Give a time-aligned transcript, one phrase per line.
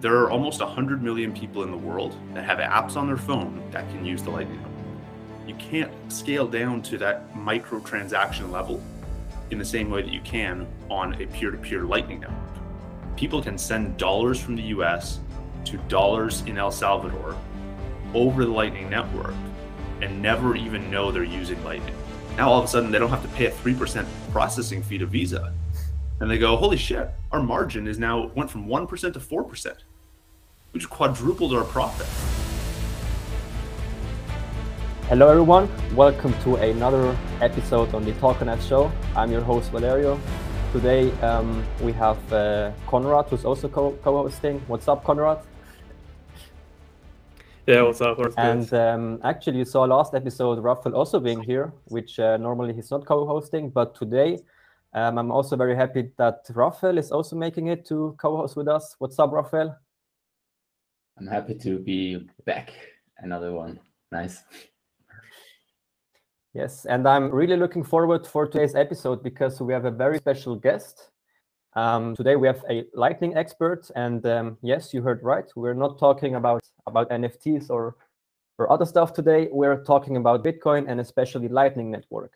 [0.00, 3.62] there are almost 100 million people in the world that have apps on their phone
[3.70, 4.76] that can use the Lightning Network.
[5.46, 8.82] You can't scale down to that microtransaction level
[9.50, 12.38] in the same way that you can on a peer to peer Lightning Network.
[13.16, 15.20] People can send dollars from the US
[15.66, 17.36] to dollars in El Salvador
[18.14, 19.34] over the Lightning Network
[20.00, 21.94] and never even know they're using Lightning.
[22.38, 25.06] Now all of a sudden they don't have to pay a 3% processing fee to
[25.06, 25.52] Visa.
[26.20, 29.76] And they go, holy shit, our margin is now went from 1% to 4%.
[30.72, 32.06] We just quadrupled our profit.
[35.08, 38.92] Hello everyone, welcome to another episode on the Talkenized show.
[39.16, 40.20] I'm your host Valerio.
[40.72, 44.60] Today um, we have uh, Konrad who's also co- co-hosting.
[44.68, 45.42] What's up Konrad?
[47.66, 48.18] Yeah, what's up?
[48.18, 52.74] What's and um, actually, you saw last episode Rafael also being here, which uh, normally
[52.74, 54.38] he's not co-hosting, but today
[54.94, 58.94] um, I'm also very happy that Rafael is also making it to co-host with us.
[59.00, 59.76] What's up, Rafael?
[61.18, 62.72] I'm happy to be back.
[63.18, 63.78] Another one.
[64.10, 64.42] Nice.
[66.52, 70.56] Yes, and I'm really looking forward for today's episode because we have a very special
[70.56, 71.10] guest.
[71.76, 75.44] Um, today we have a lightning expert, and um, yes, you heard right.
[75.54, 77.96] We're not talking about about NFTs or
[78.58, 79.48] or other stuff today.
[79.52, 82.32] We're talking about Bitcoin and especially Lightning Network.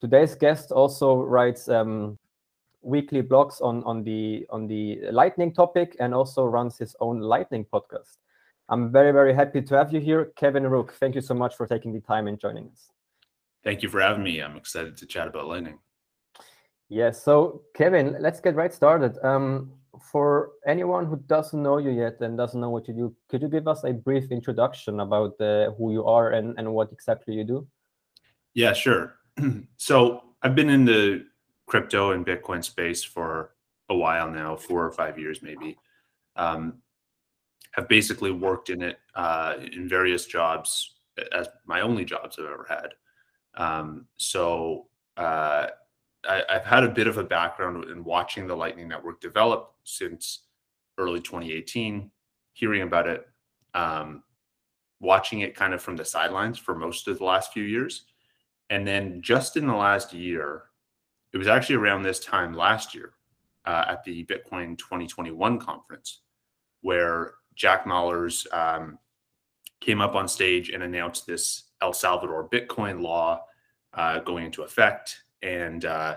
[0.00, 2.18] Today's guest also writes um,
[2.82, 7.64] weekly blogs on on the on the Lightning topic and also runs his own Lightning
[7.64, 8.16] podcast.
[8.68, 10.94] I'm very very happy to have you here, Kevin Rooke.
[10.94, 12.90] Thank you so much for taking the time and joining us.
[13.62, 14.40] Thank you for having me.
[14.40, 15.78] I'm excited to chat about Lightning.
[16.88, 17.22] Yes.
[17.22, 19.16] So, Kevin, let's get right started.
[19.24, 19.72] Um,
[20.10, 23.48] for anyone who doesn't know you yet and doesn't know what you do, could you
[23.48, 27.44] give us a brief introduction about uh, who you are and, and what exactly you
[27.44, 27.66] do?
[28.54, 29.14] Yeah, sure.
[29.76, 31.26] so, I've been in the
[31.70, 33.54] crypto and Bitcoin space for
[33.88, 35.78] a while now, four or five years maybe.
[36.34, 36.82] Um,
[37.72, 40.96] have basically worked in it uh, in various jobs
[41.32, 42.94] as my only jobs I've ever had.
[43.54, 45.68] Um, so, uh,
[46.28, 50.40] I, have had a bit of a background in watching the Lightning Network develop since
[50.98, 52.10] early 2018,
[52.52, 53.28] hearing about it,
[53.74, 54.24] um,
[55.00, 58.06] watching it kind of from the sidelines for most of the last few years.
[58.68, 60.64] And then just in the last year,
[61.32, 63.12] it was actually around this time last year
[63.64, 66.20] uh, at the Bitcoin 2021 conference,
[66.82, 68.98] where Jack Mallers um,
[69.80, 73.44] came up on stage and announced this El Salvador Bitcoin law
[73.94, 76.16] uh, going into effect and uh,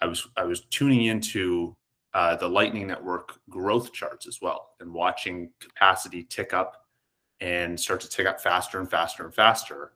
[0.00, 1.76] I was I was tuning into
[2.14, 6.76] uh, the Lightning Network growth charts as well, and watching capacity tick up
[7.40, 9.92] and start to tick up faster and faster and faster.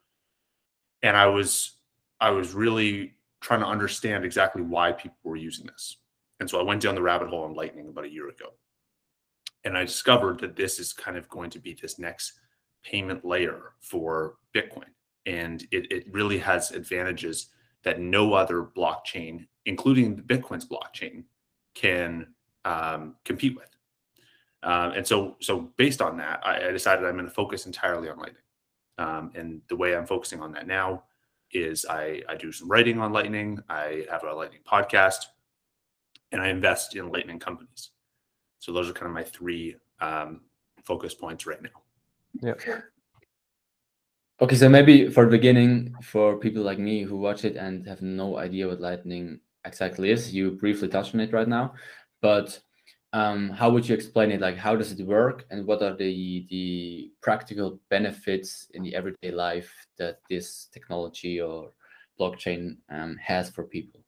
[1.03, 1.73] And I was
[2.21, 5.99] I was really trying to understand exactly why people were using this.
[6.41, 8.55] And so I went down the rabbit hole on Lightning about a year ago.
[9.65, 12.33] And I discovered that this is kind of going to be this next
[12.83, 14.89] payment layer for Bitcoin.
[15.27, 17.51] And it, it really has advantages
[17.83, 21.25] that no other blockchain, including Bitcoin's blockchain,
[21.75, 22.29] can
[22.65, 23.69] um, compete with.
[24.63, 28.09] Um, and so, so based on that, I, I decided I'm going to focus entirely
[28.09, 28.43] on Lightning.
[28.97, 31.05] Um, and the way I'm focusing on that now
[31.53, 33.61] is I, I do some writing on Lightning.
[33.69, 35.27] I have a Lightning podcast,
[36.33, 37.91] and I invest in Lightning companies.
[38.59, 40.41] So those are kind of my three um,
[40.85, 41.71] focus points right now.
[42.43, 42.81] Yeah.
[44.41, 48.03] Okay, so maybe for the beginning, for people like me who watch it and have
[48.03, 51.75] no idea what Lightning exactly is, you briefly touched on it right now,
[52.21, 52.59] but
[53.15, 54.41] um, how would you explain it?
[54.41, 59.31] Like, how does it work, and what are the the practical benefits in the everyday
[59.31, 61.71] life that this technology or
[62.21, 64.01] blockchain um, has for people?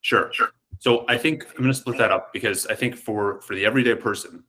[0.00, 0.50] Sure, sure.
[0.80, 3.64] So I think I'm going to split that up because I think for for the
[3.64, 4.42] everyday person,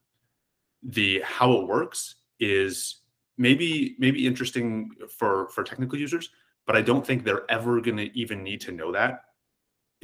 [0.81, 3.01] the how it works is
[3.37, 6.29] maybe maybe interesting for for technical users
[6.65, 9.21] but i don't think they're ever going to even need to know that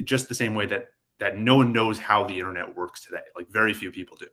[0.04, 0.88] just the same way that
[1.22, 3.22] that no one knows how the internet works today.
[3.36, 4.26] Like very few people do.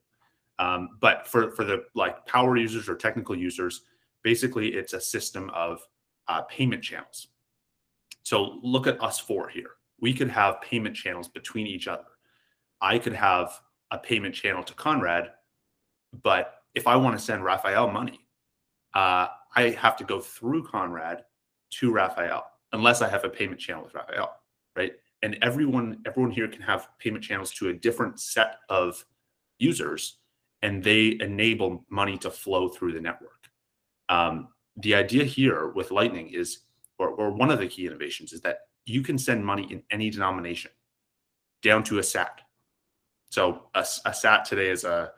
[0.57, 3.81] Um, but for for the like power users or technical users
[4.23, 5.81] basically it's a system of
[6.27, 7.27] uh, payment channels.
[8.23, 9.71] So look at us four here.
[10.01, 12.05] We could have payment channels between each other.
[12.81, 13.59] I could have
[13.91, 15.31] a payment channel to conrad
[16.23, 18.19] but if i want to send raphael money
[18.93, 21.23] uh, I have to go through Conrad
[21.71, 24.35] to Raphael unless I have a payment channel with Raphael,
[24.75, 24.93] right?
[25.21, 29.03] And everyone everyone here can have payment channels to a different set of
[29.57, 30.17] users,
[30.61, 33.49] and they enable money to flow through the network.
[34.07, 36.59] Um, the idea here with Lightning is,
[36.97, 40.09] or, or one of the key innovations is that you can send money in any
[40.09, 40.71] denomination,
[41.61, 42.41] down to a SAT.
[43.29, 45.11] So a, a SAT today is a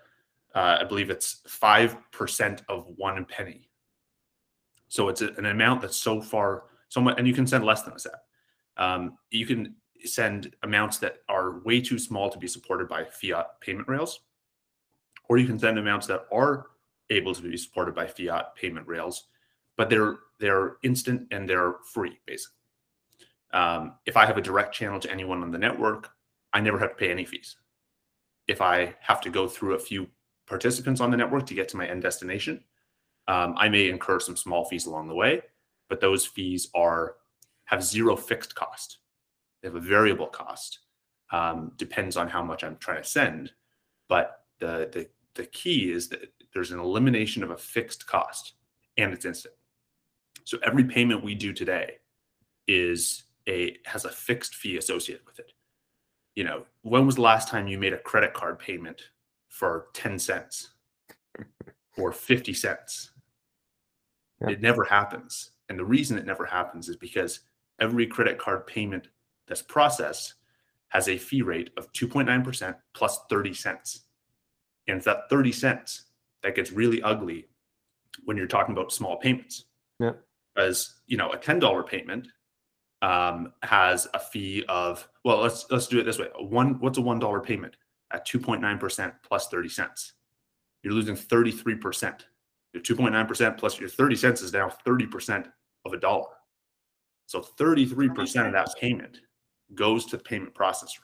[0.54, 3.69] uh, I believe it's 5% of one penny.
[4.89, 7.83] So it's a, an amount that's so far, so much, and you can send less
[7.83, 8.83] than that.
[8.83, 9.75] Um, you can
[10.06, 14.21] send amounts that are way too small to be supported by fiat payment rails,
[15.30, 16.68] or you can send amounts that are
[17.09, 19.27] able to be supported by fiat payment rails,
[19.77, 22.57] but they're they're instant and they're free, basically.
[23.53, 26.09] Um, if I have a direct channel to anyone on the network,
[26.54, 27.57] I never have to pay any fees.
[28.47, 30.07] If I have to go through a few
[30.47, 32.63] participants on the network to get to my end destination,
[33.27, 35.42] um, I may incur some small fees along the way,
[35.89, 37.15] but those fees are
[37.65, 38.97] have zero fixed cost.
[39.62, 40.80] They have a variable cost.
[41.31, 43.52] Um, depends on how much I'm trying to send,
[44.10, 48.54] but the, the the key is that there's an elimination of a fixed cost
[48.98, 49.56] and it's instant.
[50.44, 51.98] So every payment we do today
[52.68, 55.54] is a has a fixed fee associated with it.
[56.36, 59.02] You know, when was the last time you made a credit card payment
[59.50, 60.72] for 10 cents
[61.98, 63.12] or 50 cents?
[64.42, 64.52] Yeah.
[64.52, 65.52] It never happens.
[65.69, 67.42] And the reason it never happens is because
[67.80, 69.07] every credit card payment
[69.51, 70.36] that's process
[70.88, 74.06] has a fee rate of 2.9% plus 30 cents.
[74.88, 76.06] And it's that 30 cents
[76.42, 77.50] that gets really ugly
[78.24, 79.65] when you're talking about small payments.
[80.00, 80.13] Yeah.
[80.56, 82.30] As you know, a $10 payment
[83.01, 86.27] um, has a fee of well, let's let's do it this way.
[86.39, 87.75] One what's a one dollar payment
[88.13, 90.13] at 2.9% plus 30 cents?
[90.81, 92.21] You're losing 33%.
[92.74, 95.51] Your 2.9% plus your 30 cents is now 30%
[95.86, 96.30] of a dollar.
[97.25, 99.19] So 33% of that payment
[99.75, 101.00] goes to the payment processor.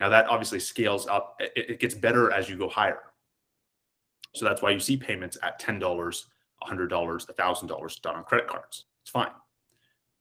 [0.00, 1.40] Now that obviously scales up.
[1.40, 3.00] It, gets better as you go higher.
[4.34, 6.24] So that's why you see payments at $10, $100,
[6.88, 8.86] $1,000 done on credit cards.
[9.02, 9.30] It's fine.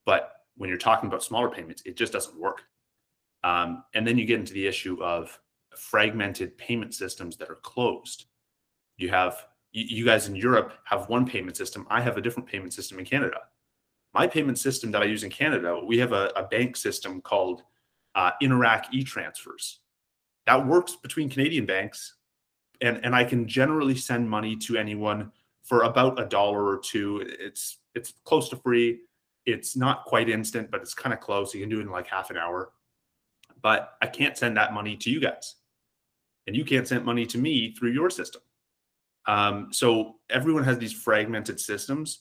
[0.05, 2.61] But when you're talking about smaller payments, it just doesn't work.
[3.43, 5.37] Um, and then you get into the issue of
[5.75, 8.25] fragmented payment systems that are closed.
[8.97, 11.87] You have you guys in Europe have one payment system.
[11.89, 13.39] I have a different payment system in Canada.
[14.13, 17.63] My payment system that I use in Canada, we have a, a bank system called
[18.15, 19.79] uh, Interac e-transfers.
[20.45, 22.15] That works between Canadian banks,
[22.81, 25.31] and and I can generally send money to anyone
[25.63, 27.25] for about a dollar or two.
[27.39, 28.99] It's it's close to free.
[29.45, 31.53] It's not quite instant, but it's kind of close.
[31.53, 32.71] You can do it in like half an hour.
[33.61, 35.55] But I can't send that money to you guys,
[36.45, 38.41] and you can't send money to me through your system.
[39.25, 42.19] Um, so everyone has these fragmented systems,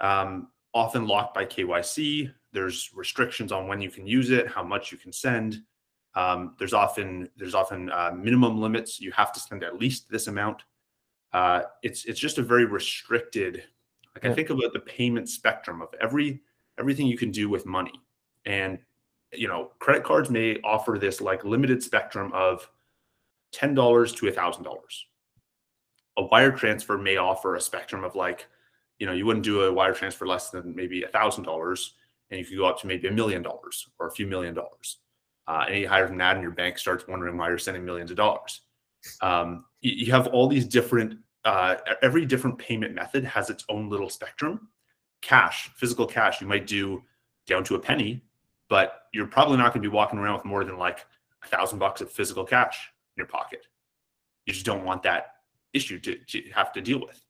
[0.00, 2.30] um, often locked by KYC.
[2.52, 5.62] There's restrictions on when you can use it, how much you can send.
[6.14, 9.00] Um, there's often there's often uh, minimum limits.
[9.00, 10.62] You have to spend at least this amount.
[11.32, 13.64] Uh, it's it's just a very restricted.
[14.14, 14.30] Like yeah.
[14.30, 16.42] I think about the payment spectrum of every
[16.78, 17.92] everything you can do with money,
[18.44, 18.78] and
[19.32, 22.68] you know credit cards may offer this like limited spectrum of
[23.50, 25.06] ten dollars to a thousand dollars.
[26.18, 28.46] A wire transfer may offer a spectrum of like,
[28.98, 31.94] you know, you wouldn't do a wire transfer less than maybe a thousand dollars,
[32.30, 34.98] and you could go up to maybe a million dollars or a few million dollars
[35.48, 38.16] uh, any higher than that, and your bank starts wondering why you're sending millions of
[38.16, 38.62] dollars.
[39.20, 43.88] Um, you, you, have all these different, uh, every different payment method has its own
[43.88, 44.68] little spectrum.
[45.22, 47.02] Cash, physical cash, you might do
[47.46, 48.24] down to a penny,
[48.68, 51.06] but you're probably not going to be walking around with more than like
[51.44, 53.66] a thousand bucks of physical cash in your pocket.
[54.46, 55.34] You just don't want that
[55.72, 57.22] issue to, to have to deal with.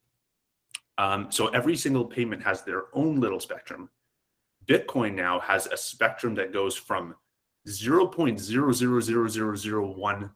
[0.98, 3.90] Um, so every single payment has their own little spectrum.
[4.66, 7.14] Bitcoin now has a spectrum that goes from
[7.66, 10.30] 0.000001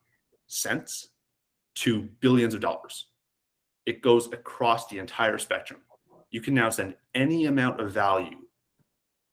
[0.46, 1.08] cents
[1.76, 3.06] to billions of dollars.
[3.86, 5.80] It goes across the entire spectrum.
[6.30, 8.36] You can now send any amount of value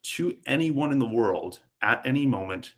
[0.04, 2.74] to anyone in the world at any moment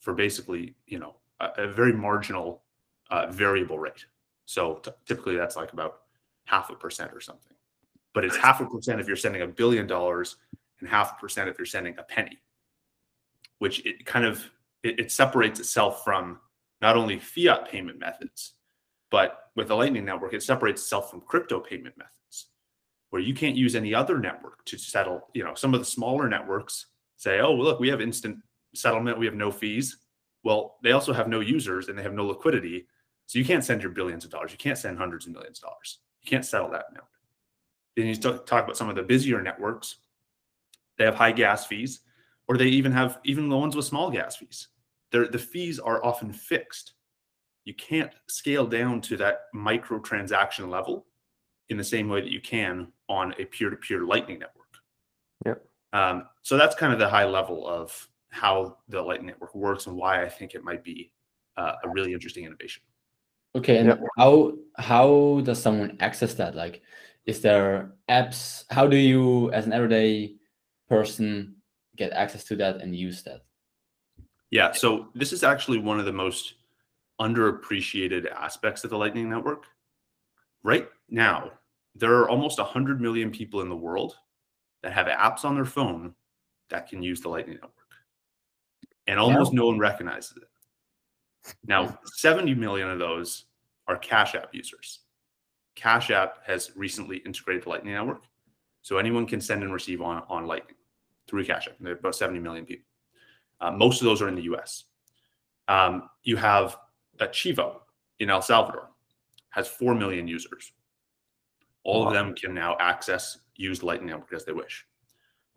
[0.00, 2.62] for basically, you know, a, a very marginal
[3.10, 4.06] uh, variable rate.
[4.44, 6.00] So t- typically that's like about
[6.44, 7.53] half a percent or something.
[8.14, 10.36] But it's half a percent if you're sending a billion dollars
[10.80, 12.40] and half a percent if you're sending a penny
[13.58, 14.50] which it kind of
[14.82, 16.38] it, it separates itself from
[16.82, 18.52] not only fiat payment methods,
[19.10, 22.48] but with the Lightning Network, it separates itself from crypto payment methods,
[23.10, 25.28] where you can't use any other network to settle.
[25.32, 28.38] You know, some of the smaller networks say, "Oh, look, we have instant
[28.74, 29.98] settlement, we have no fees."
[30.42, 32.86] Well, they also have no users and they have no liquidity,
[33.26, 34.52] so you can't send your billions of dollars.
[34.52, 36.00] You can't send hundreds of millions of dollars.
[36.20, 37.06] You can't settle that amount.
[37.96, 39.96] Then you talk about some of the busier networks.
[40.98, 42.00] They have high gas fees
[42.48, 44.68] or they even have even the ones with small gas fees.
[45.10, 46.94] They're, the fees are often fixed.
[47.64, 51.06] You can't scale down to that micro transaction level
[51.68, 54.64] in the same way that you can on a peer-to-peer Lightning network.
[55.46, 55.64] Yep.
[55.92, 59.96] Um, so that's kind of the high level of how the Lightning network works and
[59.96, 61.12] why I think it might be
[61.56, 62.82] uh, a really interesting innovation.
[63.56, 64.00] Okay, and Yep.
[64.18, 66.56] how how does someone access that?
[66.56, 66.82] Like,
[67.26, 68.64] is there apps?
[68.70, 70.36] How do you, as an everyday
[70.88, 71.56] person,
[71.96, 73.44] get access to that and use that?
[74.50, 76.54] Yeah, so this is actually one of the most
[77.20, 79.64] underappreciated aspects of the Lightning Network.
[80.62, 81.52] Right now,
[81.94, 84.16] there are almost 100 million people in the world
[84.82, 86.14] that have apps on their phone
[86.70, 87.72] that can use the Lightning Network.
[89.06, 91.54] And almost no one recognizes it.
[91.66, 93.44] Now, 70 million of those
[93.86, 95.00] are Cash App users.
[95.74, 98.22] Cash App has recently integrated the Lightning Network.
[98.82, 100.76] So anyone can send and receive on, on Lightning
[101.26, 101.78] through Cash App.
[101.78, 102.84] And there are about 70 million people.
[103.60, 104.84] Uh, most of those are in the US.
[105.68, 106.76] Um, you have
[107.18, 107.76] Chivo
[108.18, 108.90] in El Salvador,
[109.50, 110.72] has 4 million users.
[111.84, 112.08] All Wow.
[112.08, 114.86] of them can now access, use Lightning Network as they wish.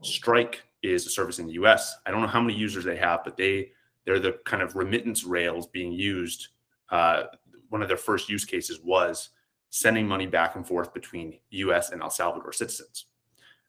[0.04, 1.98] Strike is a service in the US.
[2.06, 3.72] I don't know how many users they have, but they
[4.06, 6.48] they're the kind of remittance rails being used.
[6.90, 7.24] Uh,
[7.68, 9.32] one of their first use cases was
[9.70, 13.06] sending money back and forth between US and El Salvador citizens.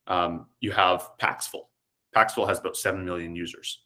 [0.07, 1.69] Um, you have Paxful.
[2.15, 3.83] Paxful has about 7 million users,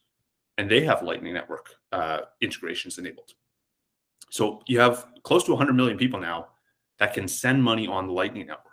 [0.58, 3.32] and they have Lightning Network uh, integrations enabled.
[4.30, 6.48] So you have close to 100 million people now
[6.98, 8.66] that can send money on the Lightning Network.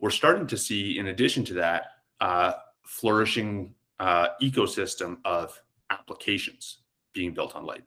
[0.00, 1.86] We're starting to see, in addition to that,
[2.20, 2.52] uh,
[2.84, 5.58] flourishing uh, ecosystem of
[5.90, 6.78] applications
[7.12, 7.86] being built on Lightning.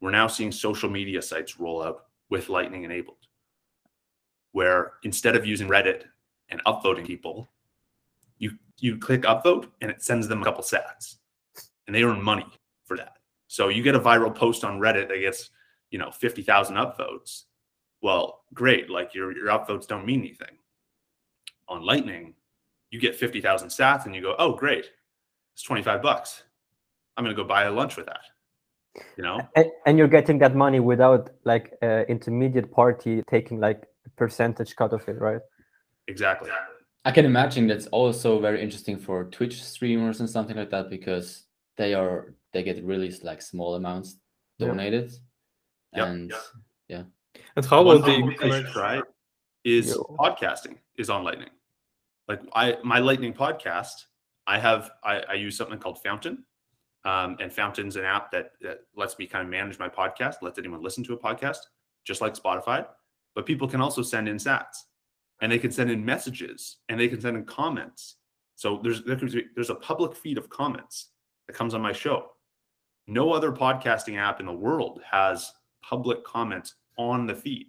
[0.00, 3.25] We're now seeing social media sites roll out with Lightning enabled,
[4.56, 6.04] where instead of using Reddit
[6.48, 7.46] and upvoting people,
[8.38, 11.16] you you click upvote and it sends them a couple sats,
[11.86, 12.46] and they earn money
[12.86, 13.18] for that.
[13.48, 15.50] So you get a viral post on Reddit that gets
[15.90, 17.42] you know fifty thousand upvotes.
[18.00, 18.88] Well, great.
[18.88, 20.56] Like your your upvotes don't mean anything.
[21.68, 22.32] On Lightning,
[22.90, 24.86] you get fifty thousand sats, and you go, oh great,
[25.52, 26.44] it's twenty five bucks.
[27.18, 28.24] I'm gonna go buy a lunch with that.
[29.18, 29.38] You know.
[29.54, 33.86] And, and you're getting that money without like uh, intermediate party taking like
[34.16, 35.40] percentage cut of it, right?
[36.08, 36.50] Exactly.
[37.04, 41.44] I can imagine that's also very interesting for Twitch streamers and something like that because
[41.76, 44.16] they are they get really like small amounts
[44.58, 44.68] Yeah.
[44.68, 45.12] donated,
[45.94, 46.30] Yep.
[46.88, 47.02] yeah.
[47.56, 49.02] And how One about the you guys commercial- try
[49.64, 50.16] is Yo.
[50.18, 51.50] podcasting is on Lightning.
[52.28, 54.06] Like I my Lightning podcast,
[54.46, 56.44] I have I, I use something called Fountain.
[57.04, 60.58] Um, and Fountain's an app that, that lets me kind of manage my podcast, lets
[60.58, 61.58] anyone listen to a podcast,
[62.04, 62.84] just like Spotify.
[63.36, 64.86] But people can also send in sats
[65.40, 68.16] and they can send in messages and they can send in comments.
[68.56, 71.10] So there's there's a public feed of comments
[71.46, 72.30] that comes on my show.
[73.06, 75.52] No other podcasting app in the world has
[75.82, 77.68] public comments on the feed.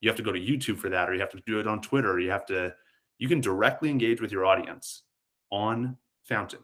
[0.00, 1.80] You have to go to YouTube for that, or you have to do it on
[1.80, 2.10] Twitter.
[2.10, 2.74] Or you have to,
[3.18, 5.04] you can directly engage with your audience
[5.50, 6.60] on Fountain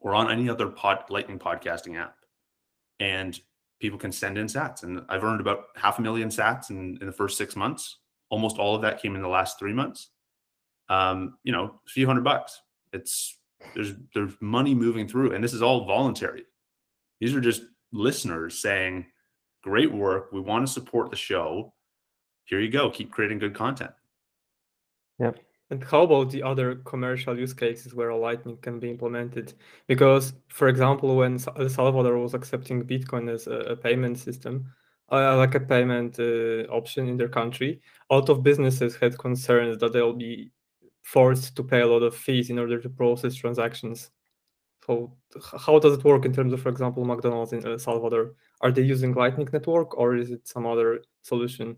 [0.00, 2.16] or on any other pod, Lightning podcasting app.
[3.00, 3.38] And
[3.80, 4.82] people can send in sats.
[4.82, 7.98] And I've earned about half a million sats in, in the first six months.
[8.30, 10.10] Almost all of that came in the last three months.
[10.88, 12.60] Um, you know, a few hundred bucks.
[12.92, 13.38] It's
[13.74, 16.44] there's there's money moving through, and this is all voluntary.
[17.20, 19.06] These are just listeners saying,
[19.62, 20.32] "Great work.
[20.32, 21.74] We want to support the show.
[22.44, 22.90] Here you go.
[22.90, 23.92] Keep creating good content."
[25.70, 29.52] And how about the other commercial use cases where Lightning can be implemented?
[29.86, 34.72] Because, for example, when El Salvador was accepting Bitcoin as a, payment system,
[35.12, 39.78] uh, like a payment uh, option in their country, a lot of businesses had concerns
[39.78, 40.50] that they'll be
[41.02, 44.10] forced to pay a lot of fees in order to process transactions.
[44.86, 45.14] So,
[45.58, 48.34] how does it work in terms of, for example, McDonald's in El Salvador?
[48.62, 51.76] Are they using Lightning Network or is it some other solution?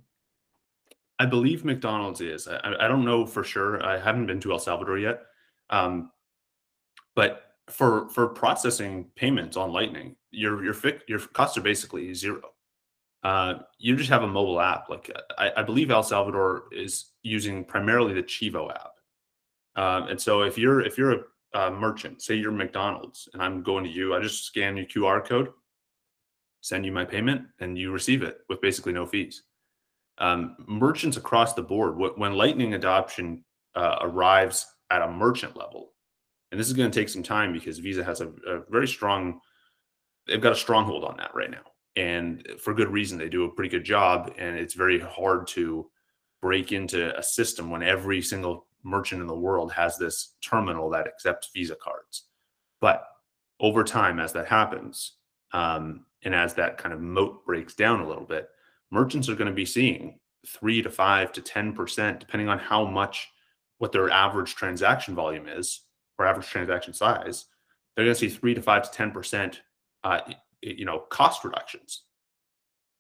[1.21, 2.49] I believe McDonald's is.
[2.49, 3.85] I, I- don't know for sure.
[3.85, 5.21] I haven't been to El Salvador yet.
[5.69, 6.11] Um,
[7.15, 10.75] but for for processing payments on Lightning, your your
[11.07, 12.41] your costs are basically zero.
[13.23, 14.89] Uh, you just have a mobile app.
[14.89, 18.93] Like I, I believe El Salvador is using primarily the Chivo app.
[19.77, 23.62] Um, and so if you're if you're a, a merchant, say you're McDonald's, and I'm
[23.62, 25.50] going to you, I just scan your QR code,
[26.62, 29.43] send you my payment, and you receive it with basically no fees
[30.21, 35.93] um, merchants across the board when lightning adoption uh, arrives at a merchant level
[36.50, 39.41] and this is going to take some time because visa has a, a very strong
[40.27, 41.62] they've got a stronghold on that right now
[41.97, 45.89] and for good reason they do a pretty good job and it's very hard to
[46.41, 51.07] break into a system when every single merchant in the world has this terminal that
[51.07, 52.25] accepts visa cards.
[52.81, 53.05] But
[53.61, 55.17] over time as that happens
[55.53, 58.49] um, and as that kind of moat breaks down a little bit
[58.91, 62.85] merchants are going to be seeing three to five to ten percent, depending on how
[62.85, 63.29] much
[63.79, 65.83] what their average transaction volume is
[66.19, 67.47] or average transaction size.
[67.95, 69.63] They're going to see three to five to ten percent,
[70.05, 70.21] uh,
[70.63, 72.03] you know, cost reductions.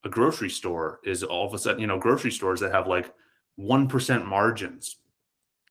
[0.04, 3.12] a grocery store is all of a sudden, you know, grocery stores that have like
[3.58, 4.96] 1% margins.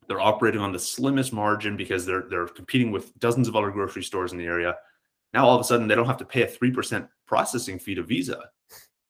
[0.08, 4.04] They're operating on the slimmest margin because they're they're competing with dozens of other grocery
[4.04, 4.76] stores in the area.
[5.34, 8.04] Now all of a sudden they don't have to pay a 3% processing fee to
[8.04, 8.50] Visa.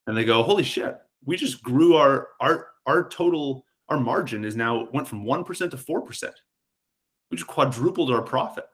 [0.08, 4.56] And they go, "Holy shit, we just grew our our our total our margin is
[4.56, 6.32] now went from 1% to 4%.
[7.32, 8.66] We just quadrupled our profit.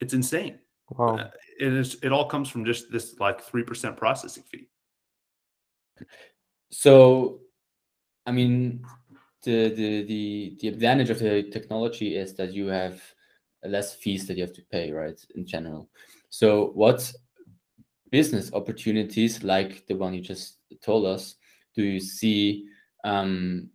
[0.00, 0.58] It's insane.
[0.90, 1.16] Wow.
[1.18, 1.30] Uh,
[1.60, 4.68] it is it all comes from just this like 3% processing fee.
[6.70, 7.40] So,
[8.26, 8.84] I mean,
[9.42, 13.00] the the the the advantage of the technology is that you have
[13.64, 15.18] less fees that you have to pay, right?
[15.34, 15.88] In general.
[16.30, 17.12] So, what
[18.12, 21.34] business opportunities like the one you just told us
[21.74, 22.66] do you see
[23.04, 23.70] um,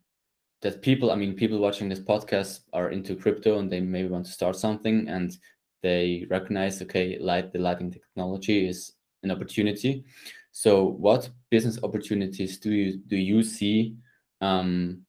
[0.61, 1.11] that people?
[1.11, 4.55] I mean, people watching this podcast are into crypto and they maybe want to start
[4.55, 5.35] something and
[5.83, 10.05] they recognize, okay, light the lighting technology is an opportunity.
[10.51, 13.95] So, what business opportunities do you do you see
[14.41, 15.01] um,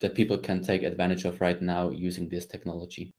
[0.00, 3.14] that people can take advantage of right now using this technology?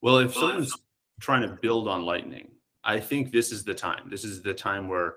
[0.00, 0.76] Well, if someone's
[1.20, 2.48] trying to build on Lightning,
[2.86, 4.08] I think this is the time.
[4.08, 5.16] This is the time where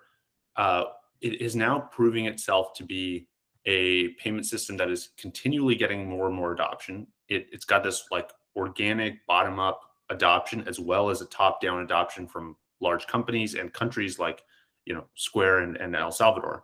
[0.58, 0.86] uh,
[1.22, 3.28] it is now proving itself to be
[3.66, 7.08] a payment system that is continually getting more and more adoption.
[7.30, 11.82] It, it's got this like organic bottom up adoption as well as a top down
[11.82, 14.44] adoption from large companies and countries like
[14.86, 16.64] you know Square and, and El Salvador.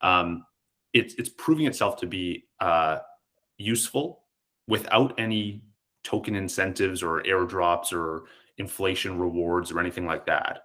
[0.00, 0.46] Um,
[0.92, 2.98] it's it's proving itself to be uh,
[3.58, 4.22] useful
[4.68, 5.64] without any
[6.04, 8.24] token incentives or airdrops or
[8.58, 10.60] inflation rewards or anything like that.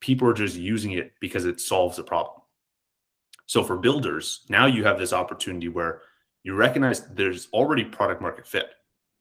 [0.00, 2.40] People are just using it because it solves a problem.
[3.46, 6.02] So for builders, now you have this opportunity where
[6.42, 8.70] you recognize there's already product market fit.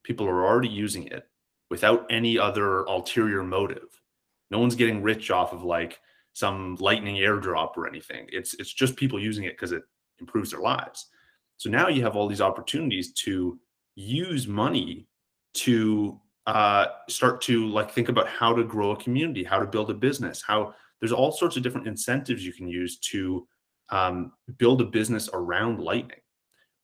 [0.03, 1.27] People are already using it
[1.69, 4.01] without any other ulterior motive.
[4.51, 5.99] No one's getting rich off of like
[6.33, 8.27] some lightning airdrop or anything.
[8.31, 9.83] It's it's just people using it because it
[10.19, 11.07] improves their lives.
[11.57, 13.59] So now you have all these opportunities to
[13.95, 15.07] use money
[15.55, 19.89] to uh, start to like think about how to grow a community, how to build
[19.91, 23.45] a business, how there's all sorts of different incentives you can use to
[23.89, 26.21] um, build a business around Lightning.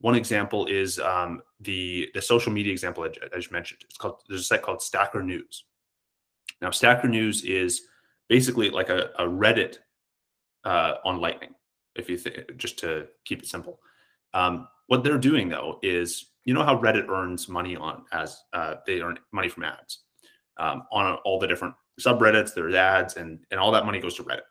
[0.00, 3.80] One example is um, the the social media example I, I just mentioned.
[3.88, 5.64] It's called there's a site called Stacker News.
[6.60, 7.82] Now, Stacker News is
[8.28, 9.78] basically like a, a Reddit
[10.64, 11.54] uh, on Lightning.
[11.96, 13.80] If you think, just to keep it simple,
[14.34, 18.76] um, what they're doing though is you know how Reddit earns money on as uh,
[18.86, 20.00] they earn money from ads
[20.58, 22.54] um, on all the different subreddits.
[22.54, 24.42] There's ads, and and all that money goes to Reddit.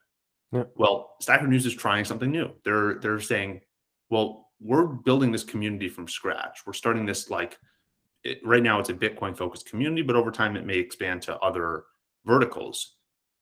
[0.52, 0.64] Yeah.
[0.76, 2.52] Well, Stacker News is trying something new.
[2.64, 3.62] They're they're saying,
[4.10, 6.60] well, we're building this community from scratch.
[6.66, 7.58] We're starting this like
[8.24, 11.38] it, right now it's a Bitcoin focused community, but over time it may expand to
[11.40, 11.84] other
[12.26, 12.96] verticals.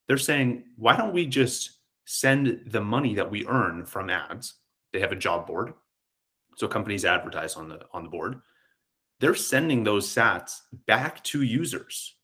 [0.08, 4.56] They're saying, why don't we just send the money that we earn from ads?
[4.92, 5.74] They have a job board.
[6.58, 8.42] So companies advertise on the on the board.
[9.20, 12.16] They're sending those sats back to users.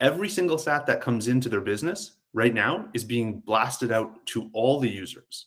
[0.00, 4.50] Every single sat that comes into their business right now is being blasted out to
[4.52, 5.46] all the users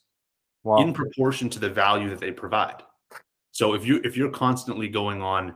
[0.63, 0.77] Wow.
[0.77, 2.83] in proportion to the value that they provide.
[3.51, 5.55] So if you if you're constantly going on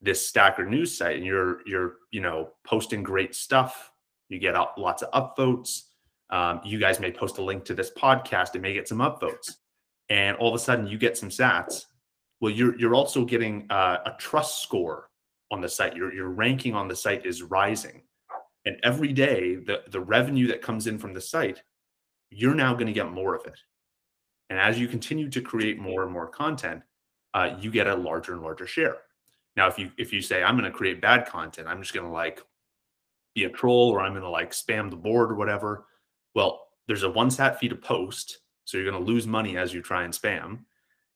[0.00, 3.90] this Stacker news site and you're you're you know posting great stuff,
[4.28, 5.84] you get lots of upvotes.
[6.30, 9.52] Um, you guys may post a link to this podcast and may get some upvotes,
[10.08, 11.86] and all of a sudden you get some sats.
[12.40, 15.10] Well, you're you're also getting uh, a trust score
[15.50, 15.96] on the site.
[15.96, 18.02] Your your ranking on the site is rising,
[18.64, 21.62] and every day the the revenue that comes in from the site,
[22.30, 23.58] you're now going to get more of it.
[24.50, 26.82] And as you continue to create more and more content,
[27.32, 28.98] uh, you get a larger and larger share.
[29.56, 32.06] Now, if you if you say I'm going to create bad content, I'm just going
[32.06, 32.42] to like
[33.34, 35.86] be a troll or I'm going to like spam the board or whatever.
[36.34, 39.72] Well, there's a one sat fee to post, so you're going to lose money as
[39.74, 40.60] you try and spam,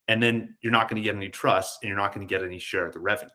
[0.08, 2.44] and then you're not going to get any trust and you're not going to get
[2.44, 3.30] any share of the revenue.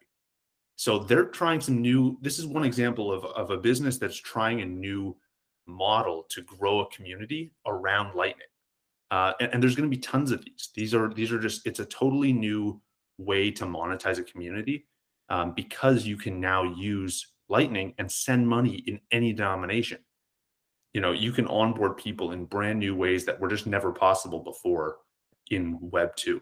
[0.75, 2.17] So they're trying some new.
[2.21, 5.15] This is one example of of a business that's trying a new
[5.67, 8.47] model to grow a community around Lightning.
[9.11, 10.69] Uh, and, and there's going to be tons of these.
[10.75, 12.81] These are these are just it's a totally new
[13.17, 14.87] way to monetize a community
[15.29, 19.99] um, because you can now use Lightning and send money in any denomination.
[20.93, 24.39] You know, you can onboard people in brand new ways that were just never possible
[24.39, 24.97] before
[25.49, 26.41] in Web two.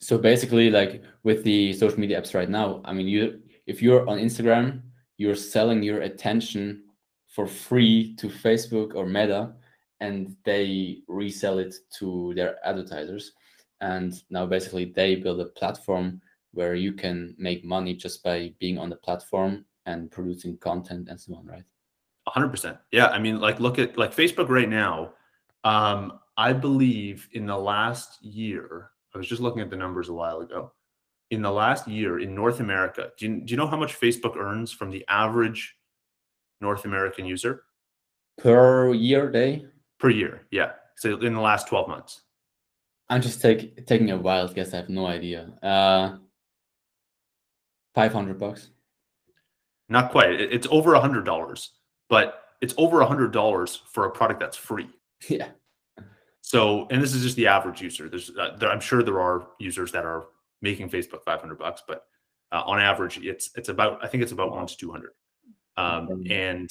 [0.00, 4.08] So basically, like with the social media apps right now, I mean, you if you're
[4.08, 4.82] on Instagram,
[5.16, 6.84] you're selling your attention
[7.26, 9.54] for free to Facebook or Meta,
[10.00, 13.32] and they resell it to their advertisers.
[13.80, 16.20] And now basically they build a platform
[16.52, 21.20] where you can make money just by being on the platform and producing content and
[21.20, 21.64] so on, right?
[22.32, 22.78] Hundred percent.
[22.92, 23.06] Yeah.
[23.08, 25.14] I mean, like look at like Facebook right now.
[25.64, 30.12] Um, I believe in the last year, I was just looking at the numbers a
[30.14, 30.72] while ago.
[31.30, 34.36] In the last year in North America, do you, do you know how much Facebook
[34.36, 35.76] earns from the average
[36.60, 37.64] North American user
[38.38, 39.66] Per year day?
[39.98, 40.46] per year?
[40.50, 40.72] Yeah.
[40.96, 42.22] So in the last 12 months.
[43.10, 44.72] I'm just take, taking a wild guess.
[44.72, 45.50] I have no idea.
[45.62, 46.18] Uh,
[47.94, 48.70] 500 bucks.
[49.88, 50.40] Not quite.
[50.40, 51.72] It's over a hundred dollars,
[52.08, 54.88] but it's over a hundred dollars for a product that's free.
[55.28, 55.48] Yeah.
[56.42, 58.08] So, and this is just the average user.
[58.08, 60.28] There's, uh, there, I'm sure there are users that are
[60.62, 62.04] making Facebook 500 bucks, but
[62.52, 65.10] uh, on average, it's it's about I think it's about one to 200,
[65.76, 66.70] um, and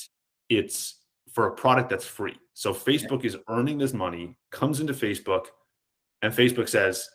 [0.49, 0.95] it's
[1.31, 2.35] for a product that's free.
[2.53, 5.47] So Facebook is earning this money, comes into Facebook,
[6.23, 7.07] and Facebook says,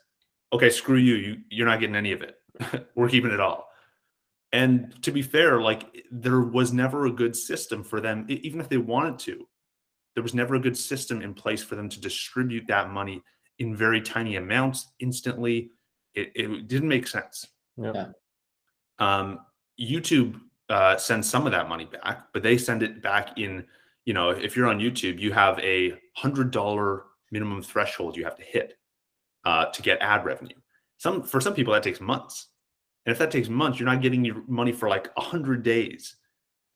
[0.52, 1.14] "Okay, screw you.
[1.16, 2.36] You you're not getting any of it.
[2.94, 3.66] We're keeping it all."
[4.52, 8.68] And to be fair, like there was never a good system for them, even if
[8.68, 9.46] they wanted to
[10.14, 13.22] there was never a good system in place for them to distribute that money
[13.58, 15.70] in very tiny amounts instantly.
[16.14, 17.46] It, it didn't make sense.
[17.76, 17.92] Yeah.
[17.94, 18.06] Yeah.
[18.98, 19.40] Um,
[19.80, 20.38] YouTube
[20.68, 23.64] uh, sends some of that money back, but they send it back in.
[24.04, 28.36] You know, if you're on YouTube, you have a hundred dollar minimum threshold you have
[28.36, 28.74] to hit
[29.44, 30.56] uh, to get ad revenue.
[30.98, 32.48] Some for some people that takes months,
[33.04, 36.16] and if that takes months, you're not getting your money for like a hundred days,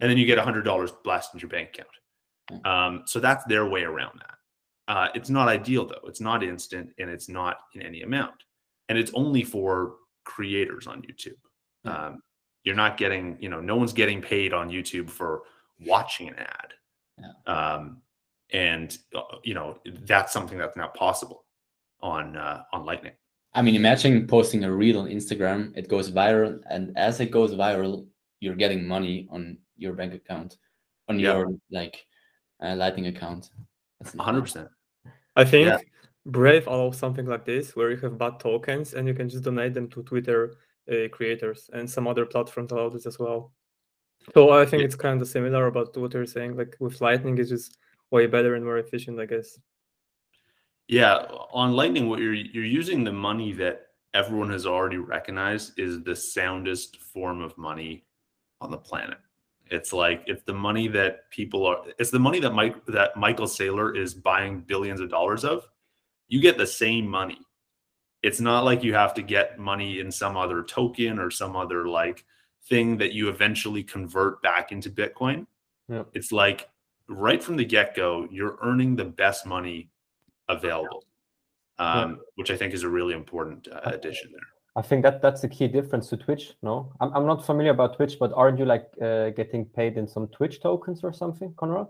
[0.00, 2.64] and then you get a hundred dollars blasted into your bank account.
[2.64, 4.34] Um, so that's their way around that.
[4.88, 6.06] Uh, it's not ideal though.
[6.06, 8.34] It's not instant and it's not in any amount.
[8.88, 11.90] And it's only for creators on YouTube.
[11.90, 12.20] Um,
[12.62, 15.42] you're not getting, you know, no one's getting paid on YouTube for
[15.84, 16.72] watching an ad.
[17.46, 18.02] Um,
[18.52, 21.44] and uh, you know, that's something that's not possible
[22.00, 23.12] on uh, on Lightning.
[23.56, 27.52] I mean, imagine posting a reel on Instagram, it goes viral, and as it goes
[27.54, 28.06] viral,
[28.40, 30.58] you're getting money on your bank account,
[31.08, 31.38] on Yeah.
[31.38, 32.06] your like
[32.62, 33.50] uh, Lightning account.
[33.98, 34.68] That's hundred percent.
[35.36, 35.78] I think Yeah.
[36.26, 39.72] Brave allows something like this, where you have BAT tokens and you can just donate
[39.74, 40.56] them to Twitter
[40.92, 43.52] uh, creators, and some other platforms allow this as well.
[44.34, 44.86] So I think Yeah.
[44.86, 46.56] it's kind of similar about what you're saying.
[46.56, 47.78] Like with Lightning, it's just
[48.10, 49.58] way better and more efficient, I guess.
[50.88, 56.02] Yeah, on Lightning, what you're you're using the money that everyone has already recognized is
[56.02, 58.04] the soundest form of money
[58.60, 59.18] on the planet.
[59.68, 61.78] It's like it's the money that people are.
[61.98, 65.66] It's the money that Mike that Michael Saylor is buying billions of dollars of.
[66.28, 67.38] You get the same money.
[68.22, 71.86] It's not like you have to get money in some other token or some other
[71.86, 72.24] like
[72.68, 75.46] thing that you eventually convert back into Bitcoin.
[75.88, 76.04] Yeah.
[76.12, 76.68] It's like
[77.08, 79.90] right from the get go, you're earning the best money
[80.48, 81.04] available,
[81.78, 84.40] um, which I think is a really important uh, addition there.
[84.76, 86.52] I think that that's the key difference to Twitch.
[86.62, 90.06] No, I'm, I'm not familiar about Twitch, but aren't you like uh, getting paid in
[90.06, 91.86] some Twitch tokens or something, Conrad?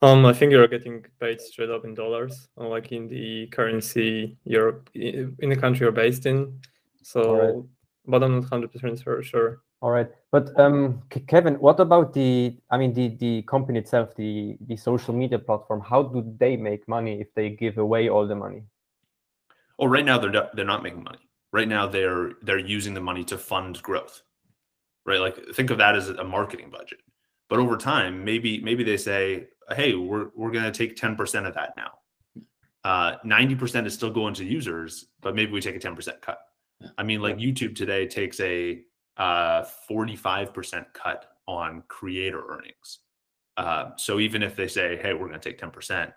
[0.00, 4.82] Um, I think you're getting paid straight up in dollars, like in the currency you're
[4.94, 6.58] in the country you're based in.
[7.02, 7.68] So,
[8.06, 9.60] but I'm not hundred percent sure.
[9.80, 9.88] Sure.
[9.88, 12.56] All right, but um, K- Kevin, what about the?
[12.70, 15.80] I mean, the the company itself, the the social media platform.
[15.80, 18.64] How do they make money if they give away all the money?
[19.78, 21.20] Oh, right now they're not, they're not making money.
[21.52, 24.22] Right now they're they're using the money to fund growth.
[25.06, 26.98] Right, like think of that as a marketing budget.
[27.48, 31.46] But over time, maybe maybe they say, hey, we're we're going to take ten percent
[31.46, 31.92] of that now.
[32.82, 36.20] Uh, Ninety percent is still going to users, but maybe we take a ten percent
[36.20, 36.40] cut.
[36.98, 38.82] I mean, like YouTube today takes a
[39.18, 43.00] uh, 45% cut on creator earnings.
[43.56, 46.12] Uh, so even if they say, hey, we're going to take 10%,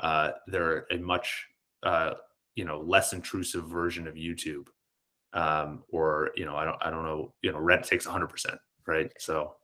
[0.00, 1.46] uh, they're a much,
[1.82, 2.14] uh,
[2.54, 4.66] you know, less intrusive version of YouTube.
[5.34, 8.56] Um, or, you know, I don't, I don't know, you know, Reddit takes 100%,
[8.86, 9.12] right?
[9.18, 9.56] So,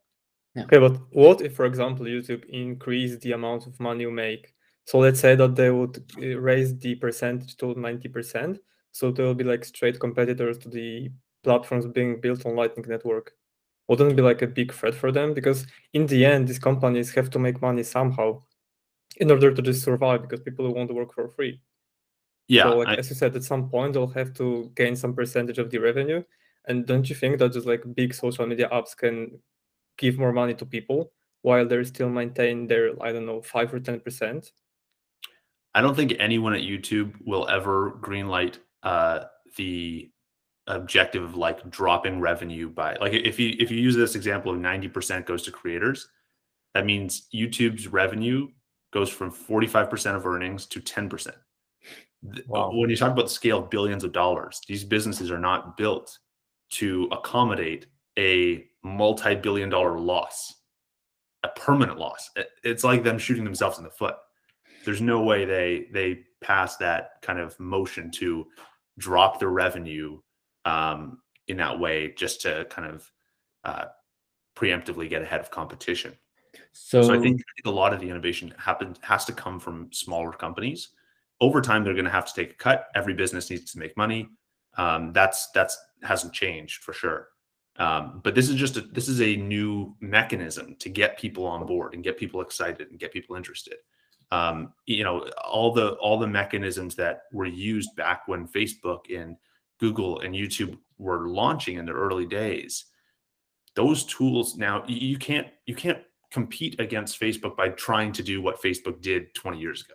[0.57, 4.55] Okay, but what if, for example, YouTube increase the amount of money you make?
[4.85, 8.59] So let's say that they would uh, raise the percentage to 90%.
[8.93, 11.11] So they will be like straight competitors to the
[11.45, 13.33] platforms being built on Lightning Network.
[13.89, 15.35] Wouldn't be like a big threat for them?
[15.35, 18.43] Because in the end, these companies have to make money somehow
[19.19, 21.61] in order to just survive because people want to work for free.
[22.49, 25.15] yeah, so like I- as you said, at some point they'll have to gain some
[25.15, 26.23] percentage of the revenue.
[26.67, 29.39] And don't you think that just like big social media apps can
[29.99, 33.81] give more money to people while they're still maintain their I don't know five or
[33.81, 34.53] ten percent?
[35.75, 39.25] I don't think anyone at YouTube will ever greenlight uh,
[39.57, 40.11] the
[40.67, 44.59] objective of like dropping revenue by like if you if you use this example of
[44.59, 46.09] 90% goes to creators,
[46.75, 48.49] that means YouTube's revenue
[48.93, 51.33] goes from 45% of earnings to 10%.
[52.47, 52.71] Wow.
[52.73, 56.19] When you talk about the scale of billions of dollars, these businesses are not built
[56.71, 57.87] to accommodate
[58.19, 60.55] a multi-billion dollar loss,
[61.43, 62.31] a permanent loss.
[62.63, 64.15] It's like them shooting themselves in the foot.
[64.85, 68.47] there's no way they they pass that kind of motion to
[68.99, 70.19] drop their revenue
[70.65, 73.13] um, in that way just to kind of
[73.65, 73.85] uh,
[74.57, 76.15] preemptively get ahead of competition.
[76.73, 79.59] So, So I think, I think a lot of the innovation happens has to come
[79.61, 80.91] from smaller companies.
[81.41, 82.87] Over time, they're going to have to take a cut.
[82.95, 84.29] Every business needs to make money.
[84.77, 87.29] Um, that's that's hasn't changed for sure.
[87.77, 91.67] Um, but this is just a, this is a new mechanism to get people on
[91.67, 93.77] board and get people excited and get people interested.
[94.31, 99.37] Um, you know, all the all the mechanisms that were used back when Facebook and
[99.81, 102.87] Google and YouTube were launching in the early days.
[103.75, 105.99] Those tools now you can't you can't
[106.31, 109.95] compete against Facebook by trying to do what Facebook did 20 years ago.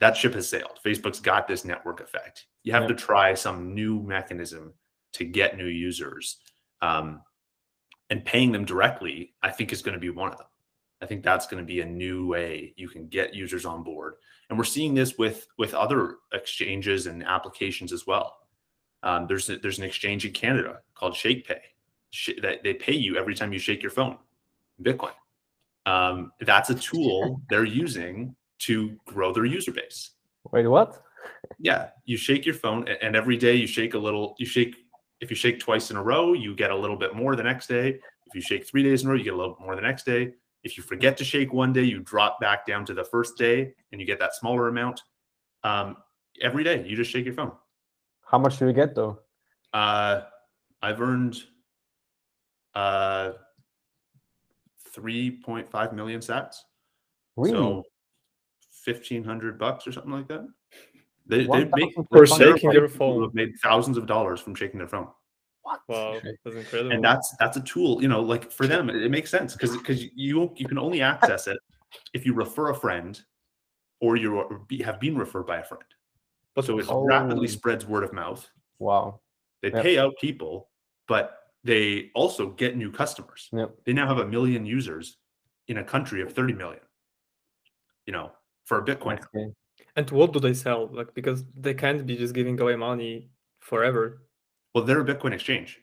[0.00, 0.80] That ship has sailed.
[0.84, 2.46] Facebook's got this network effect.
[2.64, 2.88] You have Yeah.
[2.88, 4.74] to try some new mechanism
[5.12, 6.38] to get new users.
[6.80, 7.22] Um,
[8.10, 10.48] and paying them directly, I think, is going to be one of them.
[11.00, 14.14] I think that's going to be a new way you can get users on board.
[14.48, 18.36] And we're seeing this with with other exchanges and applications as well.
[19.02, 21.58] Um, there's a, there's an exchange in Canada called ShakePay
[22.10, 24.18] Sh- that they pay you every time you shake your phone,
[24.82, 25.12] Bitcoin.
[25.86, 30.10] Um, that's a tool they're using to grow their user base.
[30.52, 31.02] Wait, what?
[31.58, 34.34] Yeah, you shake your phone, and every day you shake a little.
[34.38, 34.76] You shake.
[35.20, 37.68] If you shake twice in a row, you get a little bit more the next
[37.68, 38.00] day.
[38.26, 39.82] If you shake three days in a row, you get a little bit more the
[39.82, 40.32] next day.
[40.64, 43.72] If you forget to shake one day, you drop back down to the first day,
[43.90, 45.02] and you get that smaller amount.
[45.64, 45.96] Um,
[46.40, 47.52] every day, you just shake your phone.
[48.32, 49.20] How much do you get though?
[49.74, 50.22] Uh,
[50.80, 51.42] I've earned
[52.74, 53.32] uh,
[54.96, 56.56] 3.5 million sats.
[57.36, 57.52] Really?
[57.58, 57.82] So
[58.84, 60.48] 1500 bucks or something like that.
[61.26, 62.38] They, they 1,000 make per For phone?
[62.38, 63.22] there are shaking people your who phone.
[63.22, 65.08] have made thousands of dollars from shaking their phone.
[65.62, 65.80] What?
[65.86, 66.92] Wow, that's incredible.
[66.92, 69.76] And that's that's a tool, you know, like for them, it, it makes sense because
[69.76, 71.58] because you you can only access it
[72.14, 73.20] if you refer a friend
[74.00, 75.84] or you be, have been referred by a friend.
[76.60, 77.50] So it rapidly Oh.
[77.50, 78.48] spreads word of mouth.
[78.78, 79.20] Wow.
[79.62, 79.82] They Yep.
[79.82, 80.70] pay out people,
[81.08, 83.48] but they also get new customers.
[83.52, 83.84] Yep.
[83.84, 85.16] They now have a million users
[85.68, 86.82] in a country of 30 million.
[88.06, 88.32] You know,
[88.64, 89.22] for a Bitcoin.
[89.34, 89.52] Okay.
[89.96, 90.88] And what do they sell?
[90.92, 94.26] Like because they can't be just giving away money forever.
[94.74, 95.80] Well, they're a Bitcoin exchange.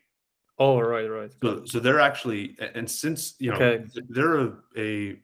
[0.58, 1.32] Oh, right, right.
[1.42, 3.86] So, so they're actually, and since you know Okay.
[4.10, 5.22] they're a, a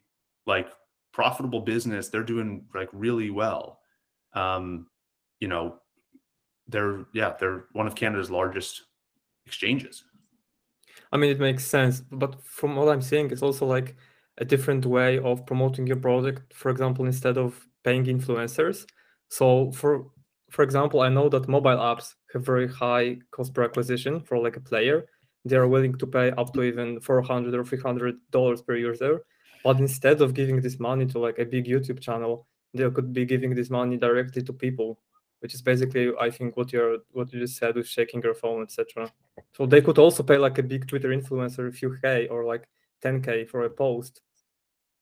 [0.47, 0.69] like
[1.11, 3.81] profitable business, they're doing like really well.
[4.33, 4.87] Um,
[5.45, 5.75] you know,
[6.67, 8.85] they're yeah, they're one of Canada's largest
[9.45, 10.03] exchanges.
[11.11, 13.95] I mean, it makes sense, but from what I'm seeing, it's also like
[14.39, 16.51] a different way of promoting your product.
[16.61, 17.49] For example, instead of
[17.83, 18.87] paying influencers.
[19.29, 19.91] So for
[20.49, 24.57] for example, I know that mobile apps have very high cost per acquisition for like
[24.57, 25.05] a player.
[25.49, 29.13] They are willing to pay up to even 400 or 300 dollars per user.
[29.63, 33.25] But instead of giving this money to like a big YouTube channel, they could be
[33.25, 34.99] giving this money directly to people,
[35.39, 38.63] which is basically, I think, what you're what you just said with shaking your phone,
[38.63, 39.11] etc.
[39.53, 42.67] So they could also pay like a big Twitter influencer a few K or like
[43.03, 44.21] 10K for a post.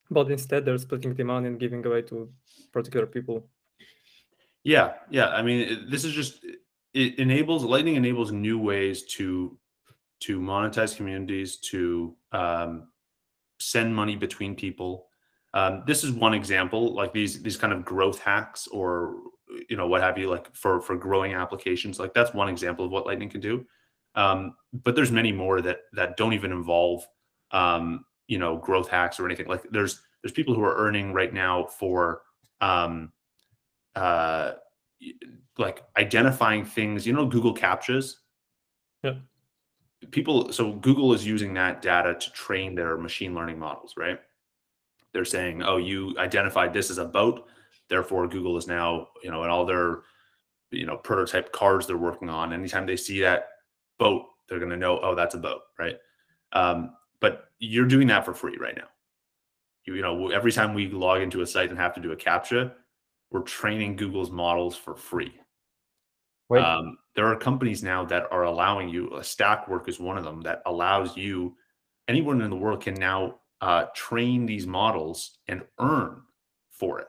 [0.09, 2.29] But instead they're splitting the money and giving away to
[2.71, 3.47] particular people.
[4.63, 5.29] Yeah, yeah.
[5.29, 6.45] I mean, this is just
[6.93, 9.57] it enables Lightning enables new ways to
[10.21, 12.87] to monetize communities, to um,
[13.59, 15.07] send money between people.
[15.53, 19.15] Um, this is one example, like these these kind of growth hacks, or
[19.69, 21.99] you know what have you, like for for growing applications.
[21.99, 23.65] Like that's one example of what Lightning can do.
[24.15, 27.05] Um, but there's many more that that don't even involve
[27.51, 29.47] um, you know growth hacks or anything.
[29.47, 32.21] Like there's there's people who are earning right now for
[32.61, 33.11] um,
[33.95, 34.53] uh,
[35.57, 37.05] like identifying things.
[37.05, 38.15] You know, Google captchas.
[39.03, 39.15] Yeah.
[40.11, 40.51] People.
[40.51, 44.19] So Google is using that data to train their machine learning models, right?
[45.13, 47.47] They're saying, "Oh, you identified this as a boat,
[47.89, 50.01] therefore Google is now, you know, in all their,
[50.71, 52.53] you know, prototype cars they're working on.
[52.53, 53.49] Anytime they see that
[53.99, 55.97] boat, they're going to know, oh, that's a boat, right?
[56.53, 58.87] Um, but you're doing that for free right now.
[59.85, 62.15] You, you know, every time we log into a site and have to do a
[62.15, 62.73] captcha,
[63.31, 65.33] we're training Google's models for free.
[66.63, 70.41] Um, there are companies now that are allowing you, uh, Stakwork is one of them,
[70.41, 71.55] that allows you,
[72.07, 76.21] anyone in the world can now uh, train these models and earn
[76.69, 77.07] for it.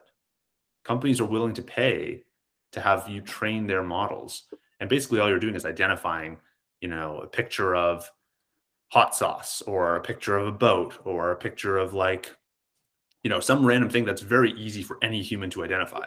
[0.85, 2.23] Companies are willing to pay
[2.71, 4.43] to have you train their models.
[4.79, 6.37] And basically, all you're doing is identifying,
[6.81, 8.09] you know, a picture of
[8.89, 12.35] hot sauce or a picture of a boat or a picture of like,
[13.23, 16.05] you know, some random thing that's very easy for any human to identify.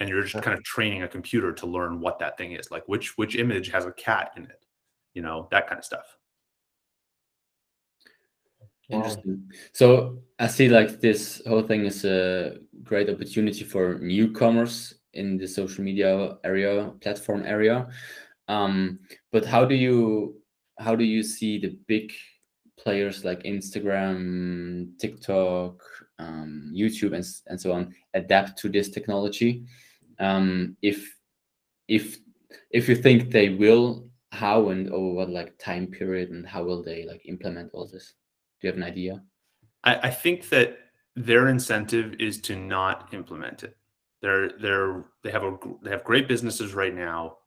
[0.00, 2.84] And you're just kind of training a computer to learn what that thing is like
[2.86, 4.64] which which image has a cat in it
[5.14, 6.17] you know that kind of stuff
[8.88, 9.50] Interesting.
[9.72, 15.46] So I see like this whole thing is a great opportunity for newcomers in the
[15.46, 17.88] social media area, platform area.
[18.48, 20.40] Um, but how do you
[20.78, 22.12] how do you see the big
[22.78, 25.82] players like Instagram, TikTok,
[26.18, 29.64] um, YouTube, and, and so on adapt to this technology?
[30.18, 31.14] Um, if
[31.88, 32.16] if
[32.70, 36.82] if you think they will, how and over what like time period, and how will
[36.82, 38.14] they like implement all this?
[38.60, 39.22] Do you have an idea?
[39.84, 40.78] I, I think that
[41.14, 43.76] their incentive is to not implement it.
[44.20, 47.38] They're they're they have a they have great businesses right now.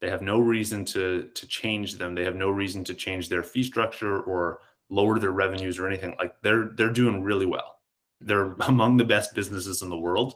[0.00, 2.14] They have no reason to to change them.
[2.14, 6.14] They have no reason to change their fee structure or lower their revenues or anything.
[6.18, 7.80] Like they're they're doing really well.
[8.20, 10.34] They're among the best businesses in the world,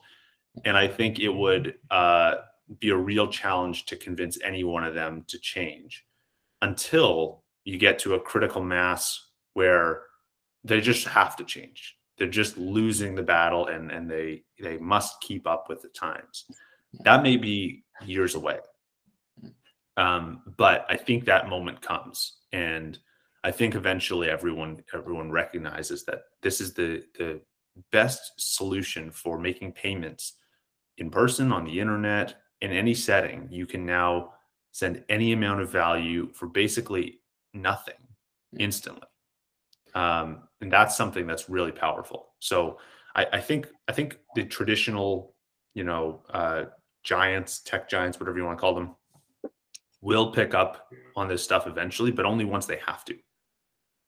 [0.64, 2.36] and I think it would uh,
[2.80, 6.04] be a real challenge to convince any one of them to change
[6.62, 10.02] until you get to a critical mass where
[10.64, 11.96] they just have to change.
[12.18, 16.44] They're just losing the battle and and they they must keep up with the times.
[17.04, 18.58] That may be years away.
[19.96, 22.98] Um, but I think that moment comes and
[23.44, 27.40] I think eventually everyone everyone recognizes that this is the the
[27.92, 30.34] best solution for making payments
[30.98, 33.48] in person on the internet in any setting.
[33.50, 34.32] You can now
[34.70, 37.20] send any amount of value for basically
[37.52, 37.94] nothing
[38.58, 39.06] instantly
[39.94, 42.28] um, and that's something that's really powerful.
[42.40, 42.78] So
[43.14, 45.34] I, I think I think the traditional,
[45.74, 46.64] you know, uh,
[47.02, 48.94] giants, tech giants, whatever you want to call them,
[50.00, 53.14] will pick up on this stuff eventually, but only once they have to.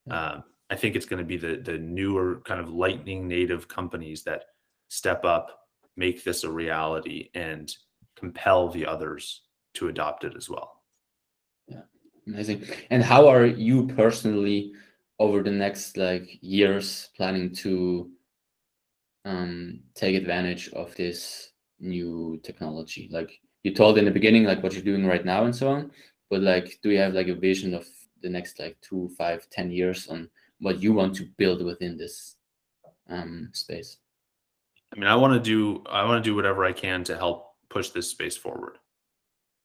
[0.09, 4.23] Um, I think it's going to be the the newer kind of lightning native companies
[4.23, 4.45] that
[4.89, 5.59] step up,
[5.95, 7.73] make this a reality, and
[8.17, 9.43] compel the others
[9.75, 10.81] to adopt it as well.
[11.67, 11.81] Yeah,
[12.25, 12.65] amazing.
[12.89, 14.73] And how are you personally?
[15.19, 18.09] Over the next like years planning to
[19.25, 23.09] um, take advantage of this new technology.
[23.11, 25.91] Like you told in the beginning like what you're doing right now and so on
[26.29, 27.85] but like do you have like a vision of
[28.21, 32.35] the next like two five ten years on what you want to build within this
[33.09, 33.97] um, space?
[34.93, 37.55] I mean i want to do i want to do whatever i can to help
[37.69, 38.77] push this space forward.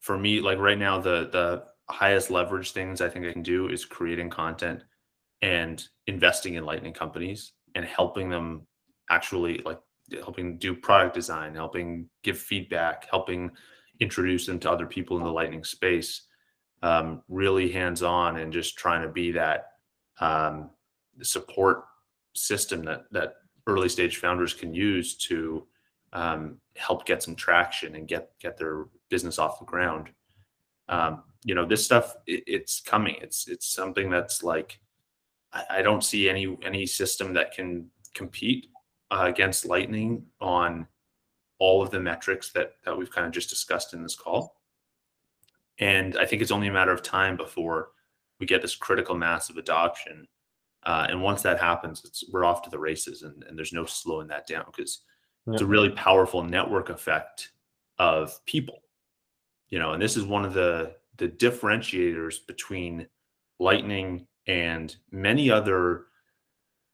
[0.00, 3.68] For me like right now the the highest leverage things i think i can do
[3.68, 4.82] is creating content
[5.42, 8.66] and investing in lightning companies and helping them
[9.10, 9.80] actually like
[10.24, 13.50] helping do product design helping give feedback helping
[14.00, 16.22] introduce them to other people in the lightning space
[16.82, 19.72] um, really hands on and just trying to be that
[20.20, 20.70] um,
[21.22, 21.84] support
[22.34, 23.34] system that that
[23.66, 25.66] early stage founders can use to
[26.12, 30.10] um, help get some traction and get get their business off the ground.
[30.88, 33.16] Um, you know, this stuff it, it's coming.
[33.20, 34.80] It's it's something that's like
[35.52, 38.66] I, I don't see any any system that can compete
[39.10, 40.86] uh, against Lightning on
[41.58, 44.56] all of the metrics that that we've kind of just discussed in this call.
[45.78, 47.90] And I think it's only a matter of time before
[48.38, 50.26] we get this critical mass of adoption.
[50.84, 53.84] Uh, and once that happens, it's we're off to the races, and, and there's no
[53.84, 55.02] slowing that down because
[55.46, 55.52] yeah.
[55.52, 57.52] it's a really powerful network effect
[57.98, 58.80] of people.
[59.68, 63.06] You know, and this is one of the the differentiators between
[63.60, 66.06] Lightning and many other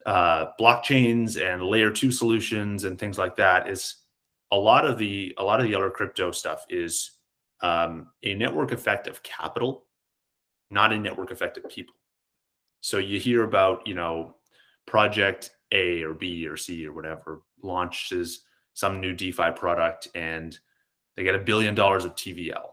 [0.07, 3.97] uh, blockchains and layer two solutions and things like that is
[4.53, 7.13] a lot of the a lot of the other crypto stuff is
[7.61, 9.85] um, a network effect of capital,
[10.71, 11.95] not a network effect of people.
[12.81, 14.37] So you hear about you know
[14.87, 20.59] project A or B or C or whatever launches some new DeFi product and
[21.17, 22.69] they get a billion dollars of TVL.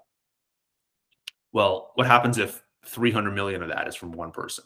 [1.52, 4.66] Well, what happens if 300 million of that is from one person?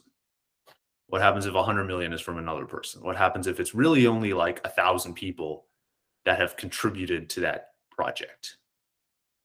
[1.08, 3.02] What happens if 100 million is from another person?
[3.02, 5.66] What happens if it's really only like a thousand people
[6.24, 8.56] that have contributed to that project?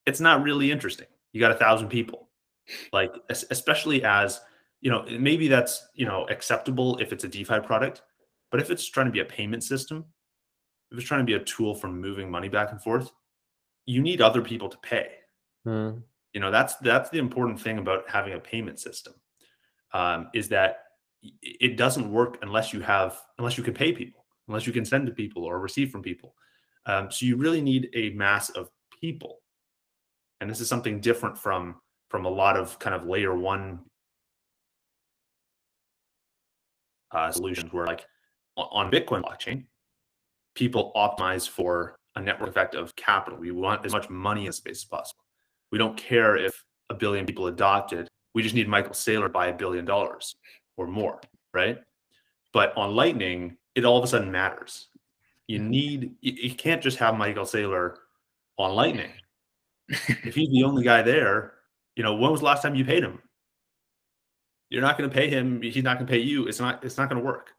[0.06, 1.08] It's not really interesting.
[1.32, 2.28] You got a thousand people,
[2.92, 4.40] like especially as
[4.80, 8.02] you know, maybe that's you know acceptable if it's a DeFi product,
[8.50, 10.04] but if it's trying to be a payment system,
[10.92, 13.10] if it's trying to be a tool for moving money back and forth,
[13.86, 15.08] you need other people to pay.
[15.66, 16.02] Mm
[16.36, 19.14] you know that's that's the important thing about having a payment system
[19.94, 20.80] um, is that
[21.42, 25.06] it doesn't work unless you have unless you can pay people unless you can send
[25.06, 26.34] to people or receive from people.
[26.84, 28.68] Um, so you really need a mass of
[29.00, 29.38] people.
[30.42, 31.76] And this is something different from
[32.10, 33.80] from a lot of kind of layer one
[37.12, 38.04] uh, solutions where like
[38.58, 39.64] on bitcoin blockchain
[40.54, 43.38] people optimize for a network effect of capital.
[43.38, 45.25] We want as much money in space as possible
[45.72, 48.08] we don't care if a billion people adopt it.
[48.34, 50.36] We just need Michael Saylor buy a billion dollars
[50.76, 51.20] or more,
[51.54, 51.78] right?
[52.52, 54.88] But on Lightning, it all of a sudden matters.
[55.46, 57.96] You need you, you can't just have Michael Saylor
[58.58, 59.10] on Lightning.
[59.88, 61.54] if he's the only guy there,
[61.94, 63.20] you know, when was the last time you paid him?
[64.68, 65.62] You're not going to pay him.
[65.62, 66.46] He's not going to pay you.
[66.48, 66.84] It's not.
[66.84, 67.50] It's not going to work.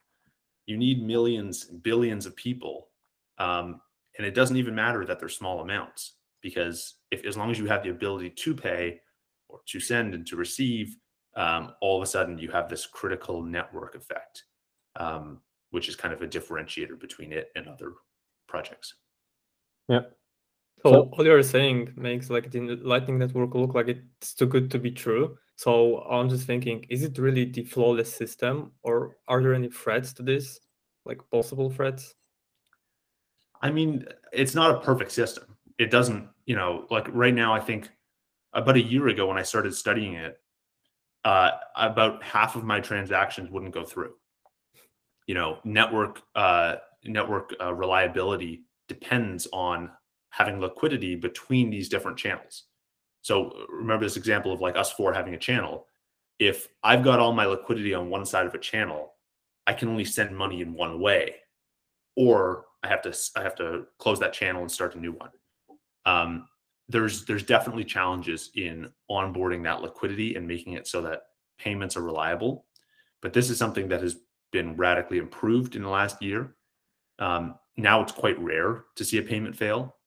[0.65, 2.89] You need millions, billions of people,
[3.37, 3.79] um,
[4.17, 7.65] and it doesn't even matter that they're small amounts because if as long as you
[7.67, 8.99] have the ability to pay
[9.47, 10.95] or to send and to receive,
[11.35, 14.43] um, all of a sudden you have this critical network effect,
[14.95, 15.41] um,
[15.71, 17.93] which is kind of a differentiator between it and other
[18.47, 18.95] projects.
[19.87, 20.01] Yeah.
[20.83, 24.69] So, So- all you're saying makes like the Lightning Network look like it's too good
[24.71, 25.37] to be true.
[25.55, 30.13] So I'm just thinking, is it really the flawless system, or are there any threats
[30.13, 30.59] to this,
[31.03, 32.13] like possible threats?
[33.59, 35.56] I mean, it's not a perfect system.
[35.77, 37.89] It doesn't, you know, like right now, I think
[38.53, 40.39] about a year ago when I started studying it,
[41.23, 44.13] uh, about half of my transactions wouldn't go through.
[45.27, 49.91] You know, network uh, network uh, reliability depends on
[50.29, 52.63] having liquidity between these different channels.
[53.21, 55.85] So remember this example of like us four having a channel.
[56.39, 59.13] If I've got all my liquidity on one side of a channel,
[59.65, 61.35] I can only send money in one way,
[62.15, 65.31] or I have to I have to close that channel and start a new one.
[66.07, 66.47] Um,
[66.89, 71.23] there's there's definitely challenges in onboarding that liquidity and making it so that
[71.59, 72.65] payments are reliable.
[73.21, 74.15] But this is something that has
[74.51, 76.55] been radically improved in the last year.
[77.19, 79.97] Um, now it's quite rare to see a payment fail,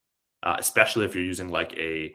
[0.43, 2.13] uh, especially if you're using like a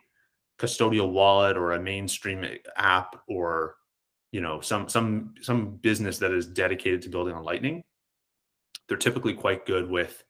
[0.59, 2.45] custodial wallet or a mainstream
[2.77, 3.77] app or
[4.33, 7.83] you know some some some business that is dedicated to building on lightning
[8.89, 10.25] they're typically quite good with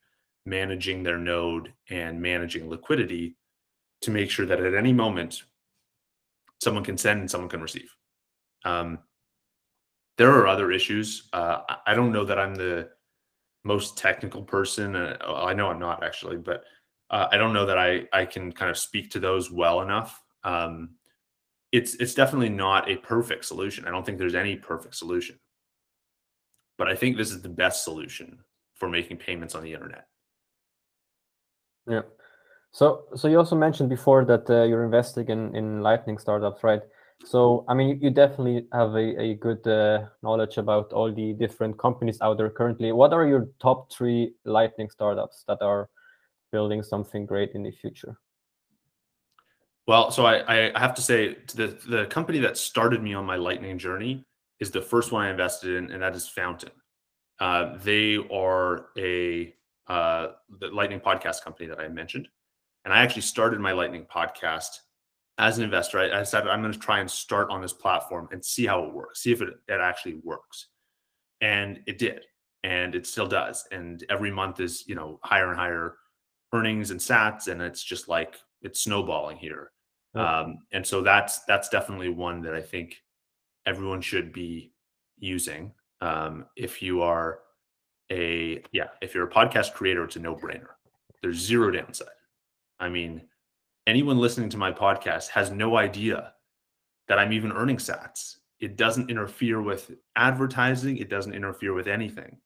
[0.45, 3.37] managing their node and managing liquidity
[4.03, 5.43] to make sure that at any moment
[6.61, 7.89] someone can send and someone can receive
[8.65, 8.99] um,
[10.19, 12.89] there are other issues uh, I- don't know that i'm the
[13.65, 16.65] most technical person uh, i know i'm not actually but
[17.11, 20.21] uh, I don't know that I I can kind of speak to those well enough.
[20.43, 20.97] Um,
[21.73, 23.87] it's it's definitely not a perfect solution.
[23.87, 25.39] I don't think there's any perfect solution,
[26.79, 28.41] but I think this is the best solution
[28.75, 30.07] for making payments on the internet.
[31.89, 32.03] Yeah.
[32.77, 36.83] So, so you also mentioned before that uh, you're investing in in Lightning startups, right?
[37.25, 41.79] So, I mean, you definitely have a, a good uh, knowledge about all the different
[41.79, 42.93] companies out there currently.
[42.93, 45.89] What are your top three Lightning startups that are
[46.53, 48.19] building something great in the future?
[49.87, 53.37] Well, so I, I have to say the the company that started me on my
[53.37, 54.27] lightning journey
[54.61, 56.73] is the first one I invested in, and that is Fountain.
[57.41, 59.55] Uh, they are a
[59.89, 62.29] uh, the lightning podcast company that I mentioned,
[62.87, 64.79] and I actually started my lightning podcast
[65.39, 65.99] as an investor.
[65.99, 68.85] I, I decided I'm going to try and start on this platform and see how
[68.85, 70.69] it works, see if it, it actually works,
[71.41, 72.25] and it did,
[72.63, 75.97] and it still does, and every month is you know higher and higher
[76.55, 79.73] earnings and sats, and it's just like it's snowballing here.
[80.15, 80.41] Yeah.
[80.41, 83.03] Um, and so that's that's definitely one that I think
[83.67, 84.73] everyone should be
[85.19, 85.73] using.
[86.01, 87.41] Um, if you are
[88.13, 90.69] a yeah, if you're a podcast creator, it's a no-brainer.
[91.21, 92.09] There's zero downside.
[92.79, 93.23] I mean,
[93.87, 96.33] anyone listening to my podcast has no idea
[97.09, 98.37] that I'm even earning sats.
[98.61, 102.39] It doesn't interfere with advertising, it doesn't interfere with anything.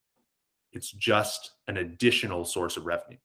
[0.72, 3.18] It's just an additional source of revenue.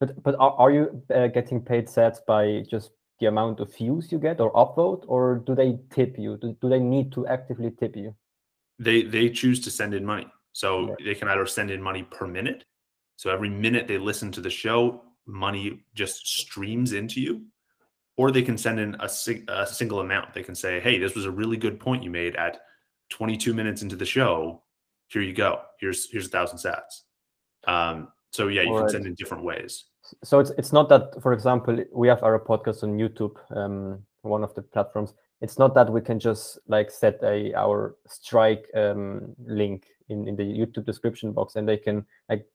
[0.00, 2.90] But but are, are you uh, getting paid sats by just
[3.20, 6.36] the amount of views you get or upvote, or do they tip you?
[6.36, 8.14] Do, do they need to actively tip you?
[8.78, 11.04] they they choose to send in money so Right.
[11.04, 12.64] they can either send in money per minute
[13.16, 17.42] so every minute they listen to the show money just streams into you
[18.16, 19.08] or they can send in a,
[19.52, 20.34] a single amount.
[20.34, 22.58] They can say hey this was a really good point you made at
[23.10, 24.62] 22 minutes into the show.
[25.08, 25.60] Here you go.
[25.80, 27.02] Here's here's a thousand sats.
[27.66, 29.84] Um so yeah you can send in different ways.
[30.24, 34.42] So it's it's not that for example we have our podcast on youtube um one
[34.42, 35.14] of the platforms.
[35.40, 40.36] It's not that we can just like set a our strike um link in in
[40.36, 42.46] the youtube description box and they can like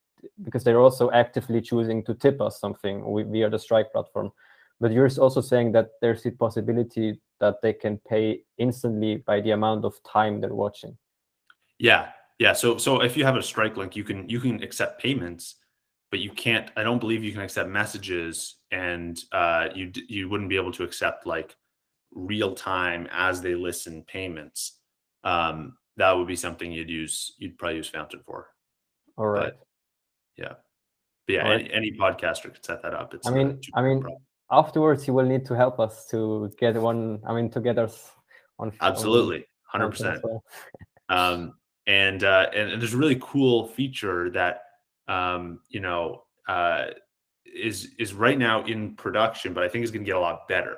[0.43, 4.31] because they're also actively choosing to tip us something via the strike platform
[4.79, 9.51] but you're also saying that there's the possibility that they can pay instantly by the
[9.51, 10.97] amount of time they're watching
[11.79, 12.09] Yeah,
[12.39, 12.53] yeah.
[12.53, 15.55] So so if you have a strike link, you can you can accept payments,
[16.11, 16.71] but you can't.
[16.77, 20.83] I don't believe you can accept messages, and uh, you you wouldn't be able to
[20.83, 21.55] accept like
[22.13, 24.79] real time as they listen payments.
[25.23, 27.33] Um, that would be something you'd use.
[27.37, 28.49] You'd probably use Fountain for.
[29.17, 29.53] all right
[30.37, 30.53] Yeah,
[31.27, 31.47] but yeah.
[31.47, 33.13] Any, any podcaster could set that up.
[33.13, 34.21] It's I mean- I mean, problem.
[34.51, 38.11] afterwards you will need to help us to get one i mean to get us
[38.59, 40.43] on on absolutely, 100% well.
[41.09, 41.53] Um,
[41.87, 44.61] and uh, and, and there's a really cool feature that
[45.07, 46.85] um, you know uh,
[47.45, 50.47] is is right now in production, but I think is going to get a lot
[50.47, 50.77] better.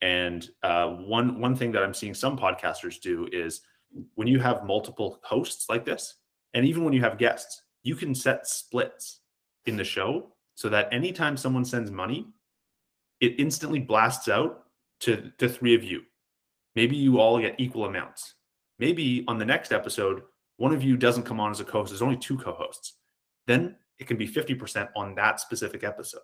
[0.00, 3.60] And uh, one one thing that I'm seeing some podcasters do is
[4.14, 6.14] when you have multiple hosts like this,
[6.54, 9.20] and even when you have guests, you can set splits
[9.66, 12.26] in the show so that anytime someone sends money,
[13.20, 14.64] it instantly blasts out
[15.00, 16.02] to the three of you.
[16.74, 18.34] Maybe you all get equal amounts.
[18.78, 20.22] Maybe on the next episode,
[20.56, 21.90] one of you doesn't come on as a co-host.
[21.90, 22.94] There's only two co-hosts.
[23.46, 26.22] Then it can be 50% on that specific episode.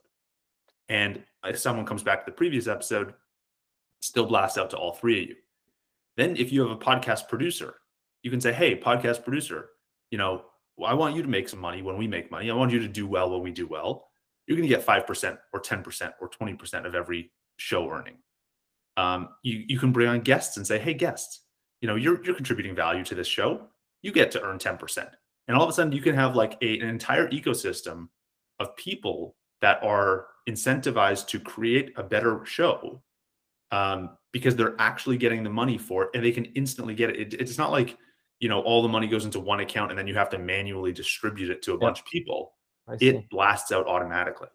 [0.88, 3.14] And if someone comes back to the previous episode,
[4.00, 5.36] still blasts out to all three of you.
[6.16, 7.74] Then if you have a podcast producer,
[8.22, 9.70] you can say, hey, podcast producer,
[10.10, 10.44] you know,
[10.84, 12.50] I want you to make some money when we make money.
[12.50, 14.08] I want you to do well when we do well.
[14.46, 18.16] You're going to get 5% or 10% or 20% of every show earning.
[18.96, 21.42] Um, you, you can bring on guests and say, hey, guests,
[21.80, 23.68] you know, you're, you're contributing value to this show.
[24.02, 25.08] You get to earn 10%
[25.48, 28.08] and all of a sudden you can have like a, an entire ecosystem
[28.60, 33.02] of people that are incentivized to create a better show
[33.72, 37.34] um, because they're actually getting the money for it and they can instantly get it.
[37.34, 37.40] it.
[37.40, 37.96] It's not like
[38.40, 40.92] you know all the money goes into one account and then you have to manually
[40.92, 41.80] distribute it to a yeah.
[41.80, 42.52] bunch of people.
[43.00, 44.48] It blasts out automatically.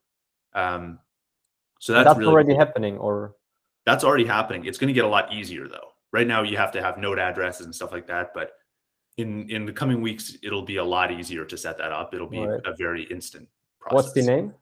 [0.54, 0.98] Um,
[1.80, 2.60] so that's, that's really already cool.
[2.60, 3.36] happening, or
[3.86, 4.66] that's already happening.
[4.66, 5.90] It's going to get a lot easier though.
[6.12, 8.54] Right now, you have to have node addresses and stuff like that, but
[9.18, 12.28] in in the coming weeks it'll be a lot easier to set that up it'll
[12.28, 12.62] be right.
[12.66, 13.48] a very instant
[13.80, 14.54] process what's the name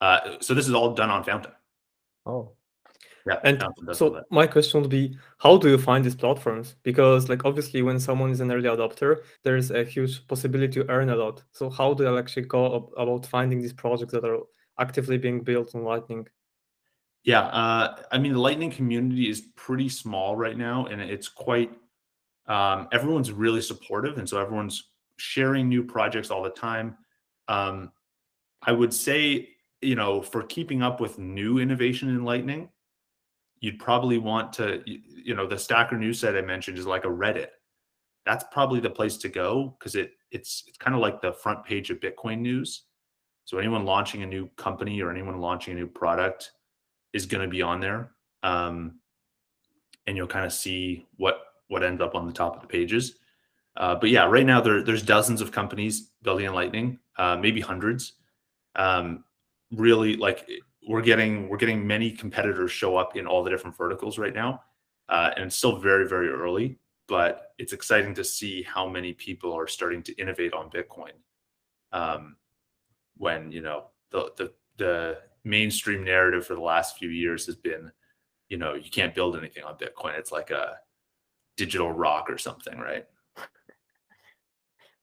[0.00, 1.52] uh, so this is all done on fountain
[2.26, 2.52] oh
[3.28, 3.62] yeah and
[3.92, 6.76] so my question would be how do you find these platforms?
[6.82, 11.10] Because like obviously when someone is an early adopter there's a huge possibility to earn
[11.10, 11.42] a lot.
[11.52, 14.40] So how do you actually go about finding these projects that are
[14.78, 16.26] actively being built on lightning?
[17.24, 21.70] Yeah uh, i mean the lightning community is pretty small right now and it's quite
[22.48, 26.96] um, everyone's really supportive, and so everyone's sharing new projects all the time.
[27.46, 27.92] Um,
[28.62, 29.50] I would say,
[29.82, 32.70] you know, for keeping up with new innovation in Lightning,
[33.60, 37.08] you'd probably want to, you know, the Stacker news site I mentioned is like a
[37.08, 37.48] Reddit.
[38.24, 41.64] That's probably the place to go because it it's it's kind of like the front
[41.64, 42.82] page of Bitcoin news.
[43.44, 46.52] So anyone launching a new company or anyone launching a new product
[47.14, 48.10] is going to be on there,
[48.42, 49.00] um,
[50.06, 53.18] and you'll kind of see what what ends up on the top of the pages.
[53.76, 57.60] Uh, but yeah, right now there, there's dozens of companies building in Lightning, uh, maybe
[57.60, 58.14] hundreds.
[58.74, 59.24] Um,
[59.70, 60.48] really, like
[60.88, 64.62] we're getting we're getting many competitors show up in all the different verticals right now,
[65.10, 66.78] uh, and it's still very very early.
[67.06, 71.12] But it's exciting to see how many people are starting to innovate on Bitcoin.
[71.92, 72.36] Um,
[73.18, 77.90] when you know the the the mainstream narrative for the last few years has been,
[78.48, 80.18] you know, you can't build anything on Bitcoin.
[80.18, 80.76] It's like a
[81.56, 83.06] digital rock or something, right?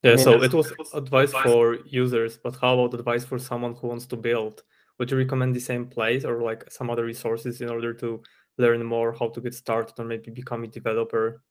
[0.02, 4.06] Yeah, so it was advice for users, but how about advice for someone who wants
[4.08, 4.64] to build?
[4.98, 8.24] Would you recommend the same place or like some other resources in order to
[8.58, 11.42] learn more how to get started or maybe become a developer?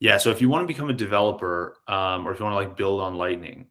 [0.00, 2.68] Yeah, so if you want to become a developer um, or if you want to
[2.68, 3.66] like build on Lightning,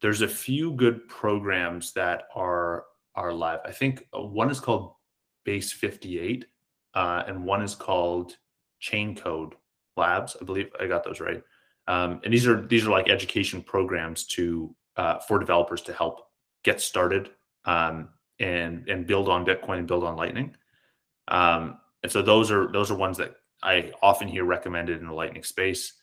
[0.00, 2.84] there's a few good programs that are
[3.14, 3.60] are live.
[3.64, 4.94] I think uh, one is called
[5.44, 6.46] Base 58
[6.94, 8.36] uh, and one is called
[8.80, 9.54] Chaincode
[9.96, 10.36] Labs.
[10.40, 11.42] I believe I got those right.
[11.88, 16.20] Um, and these are these are like education programs to uh, for developers to help
[16.64, 17.30] get started
[17.64, 18.08] um,
[18.40, 20.54] and and build on Bitcoin and build on Lightning.
[21.28, 25.12] Um, and so those are those are ones that I often hear recommended in the
[25.12, 25.94] Lightning space.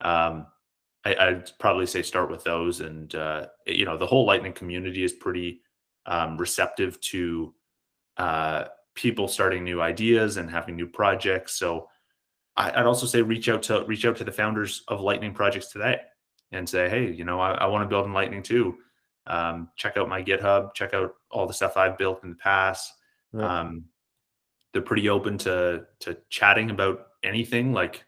[0.00, 0.46] Um,
[1.04, 5.04] I, would probably say start with those, and uh, you know the whole Lightning community
[5.04, 5.60] is pretty
[6.06, 7.54] um, receptive to
[8.16, 11.54] uh, people starting new ideas and having new projects.
[11.54, 11.88] So
[12.56, 16.00] I'd also say reach out to reach out to the founders of Lightning projects today
[16.52, 18.76] and say, hey, you know, I, I want to build in Lightning too.
[19.26, 20.74] Um, check out my GitHub.
[20.74, 22.92] Check out all the stuff I've built in the past.
[23.32, 23.60] Yeah.
[23.60, 23.86] Um,
[24.72, 27.72] they're pretty open to to chatting about anything.
[27.72, 28.04] Like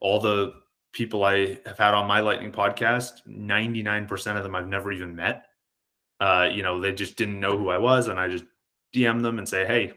[0.00, 0.54] all the
[0.92, 4.92] people I have had on my Lightning podcast, ninety nine percent of them I've never
[4.92, 5.46] even met.
[6.20, 8.44] Uh, you know, they just didn't know who I was, and I just
[8.94, 9.92] DM them and say, hey,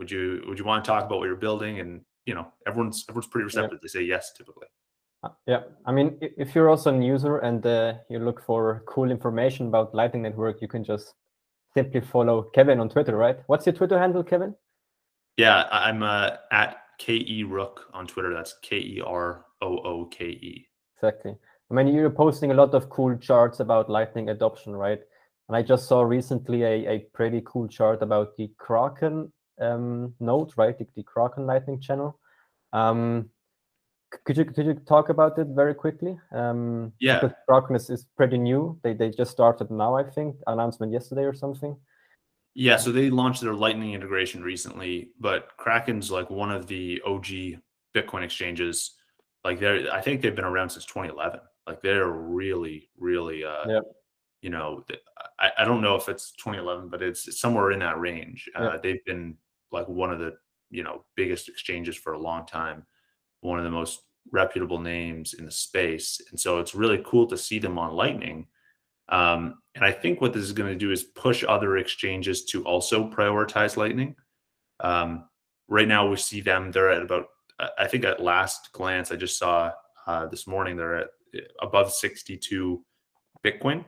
[0.00, 3.04] would you would you want to talk about what you're building and you know everyone's
[3.08, 3.78] everyone's pretty receptive.
[3.80, 3.80] Yeah.
[3.82, 4.66] They say yes typically.
[5.22, 9.10] Uh, yeah, I mean, if you're also a user and uh, you look for cool
[9.10, 11.14] information about Lightning Network, you can just
[11.74, 13.38] simply follow Kevin on Twitter, right?
[13.46, 14.54] What's your Twitter handle, Kevin?
[15.36, 18.32] Yeah, I'm uh, at kerooke on Twitter.
[18.32, 20.66] That's K E R O O K E.
[20.96, 21.34] Exactly.
[21.70, 25.00] I mean, you're posting a lot of cool charts about Lightning adoption, right?
[25.48, 30.52] And I just saw recently a, a pretty cool chart about the Kraken um, node,
[30.56, 30.76] right?
[30.78, 32.18] The, the Kraken Lightning channel.
[32.72, 33.30] Um,
[34.10, 36.18] could you could you talk about it very quickly?
[36.32, 38.78] Um, yeah, Kraken is, is pretty new.
[38.82, 40.36] They they just started now, I think.
[40.46, 41.76] Announcement yesterday or something.
[42.54, 47.26] Yeah, so they launched their Lightning integration recently, but Kraken's like one of the OG
[47.94, 48.96] Bitcoin exchanges.
[49.44, 51.40] Like they're, I think they've been around since 2011.
[51.66, 53.82] Like they're really, really, uh, yep.
[54.42, 54.84] you know,
[55.38, 58.50] I, I don't know if it's 2011, but it's somewhere in that range.
[58.56, 59.36] Uh, They've been
[59.70, 60.34] like one of the,
[60.70, 62.84] you know, biggest exchanges for a long time
[63.40, 64.00] one of the most
[64.32, 66.20] reputable names in the space.
[66.30, 68.46] And so it's really cool to see them on Lightning.
[69.08, 72.64] Um, and I think what this is going to do is push other exchanges to
[72.64, 74.14] also prioritize Lightning.
[74.80, 75.28] Um,
[75.68, 77.26] right now, we see them, they're at about,
[77.78, 79.72] I think at last glance, I just saw
[80.06, 81.08] uh, this morning, they're at
[81.60, 82.82] above 62
[83.44, 83.84] Bitcoin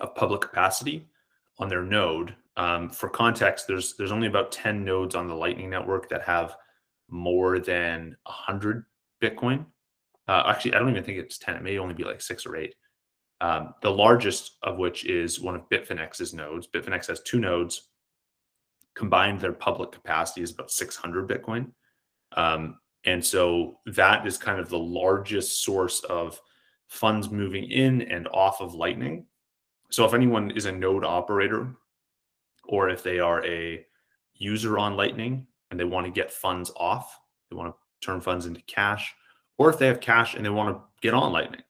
[0.00, 1.08] of public capacity
[1.58, 2.34] on their node.
[2.56, 6.56] Um, for context, there's there's only about 10 nodes on the Lightning network that have
[7.10, 8.84] more than 100
[9.22, 9.66] Bitcoin.
[10.28, 11.56] Uh, actually, I don't even think it's 10.
[11.56, 12.74] It may only be like six or eight.
[13.40, 16.68] Um, the largest of which is one of Bitfinex's nodes.
[16.68, 17.88] Bitfinex has two nodes.
[18.94, 21.70] Combined, their public capacity is about 600 Bitcoin.
[22.36, 26.40] Um, and so that is kind of the largest source of
[26.88, 29.26] funds moving in and off of Lightning.
[29.90, 31.74] So if anyone is a node operator
[32.68, 33.84] or if they are a
[34.34, 37.18] user on Lightning, and they want to get funds off,
[37.50, 39.14] they want to turn funds into cash,
[39.58, 41.62] or if they have cash and they want to get on Lightning,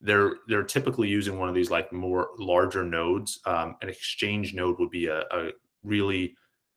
[0.00, 3.40] they're they're typically using one of these like more larger nodes.
[3.44, 5.50] Um, an exchange node would be a, a
[5.82, 6.34] really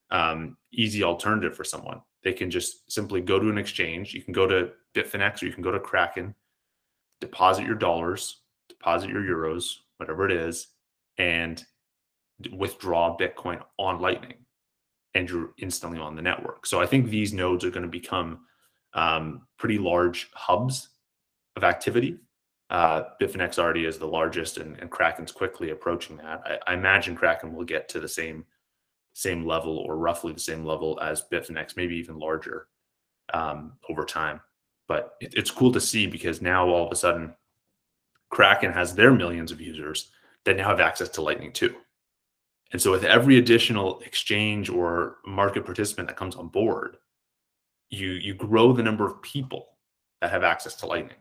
[0.10, 2.02] um, easy alternative for someone.
[2.24, 4.14] They can just simply go to an exchange.
[4.14, 6.36] You can go to Bitfinex or you can go to Kraken,
[7.20, 10.68] deposit your dollars, deposit your euros, whatever it is,
[11.18, 11.64] and
[12.52, 14.40] withdraw Bitcoin on Lightning
[15.16, 16.66] and you're instantly on the network.
[16.66, 18.41] So I think these nodes are going to become
[18.93, 20.89] um, pretty large hubs
[21.55, 22.18] of activity.
[22.70, 26.41] Uh, Bitfinex already is the largest, and, and Kraken's quickly approaching that.
[26.45, 28.45] I, I, imagine Kraken will get to the same
[29.14, 32.68] same level or roughly the same level as Bitfinex, maybe even larger
[33.34, 34.39] um, over time.
[34.88, 37.36] But it, it's cool to see because now all of a sudden,
[38.30, 40.12] Kraken has their millions of users
[40.45, 41.76] that now have access to Lightning too.
[42.72, 46.97] And so with every additional exchange or market participant that comes on board,
[47.89, 49.67] you you grow the number of people
[50.22, 51.17] that have access to Lightning.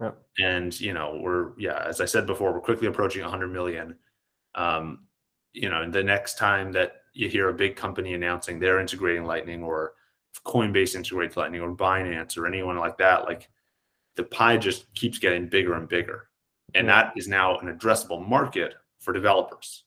[0.00, 0.12] Yeah.
[0.38, 3.96] And you know, we're yeah, as I said before, we're quickly approaching 100 million.
[4.54, 5.06] Um,
[5.52, 9.62] you know, the next time that you hear a big company announcing they're integrating Lightning,
[9.62, 9.92] or
[10.46, 13.50] Coinbase integrates Lightning, or Binance, or anyone like that, like
[14.16, 16.28] the pie just keeps getting bigger and bigger,
[16.74, 19.83] and that is now an addressable market for developers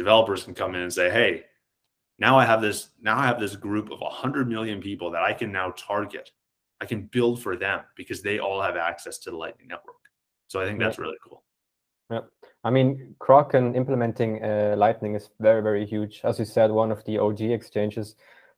[0.00, 1.44] developers can come in and say, hey,
[2.18, 5.34] now I have this, now I have this group of 100 million people that I
[5.34, 6.30] can now target.
[6.80, 10.02] I can build for them because they all have access to the Lightning Network.
[10.48, 11.44] So I think that's really cool.
[12.10, 12.20] Yeah.
[12.64, 16.22] I mean, Kraken implementing uh, Lightning is very, very huge.
[16.24, 18.16] As you said, one of the OG exchanges.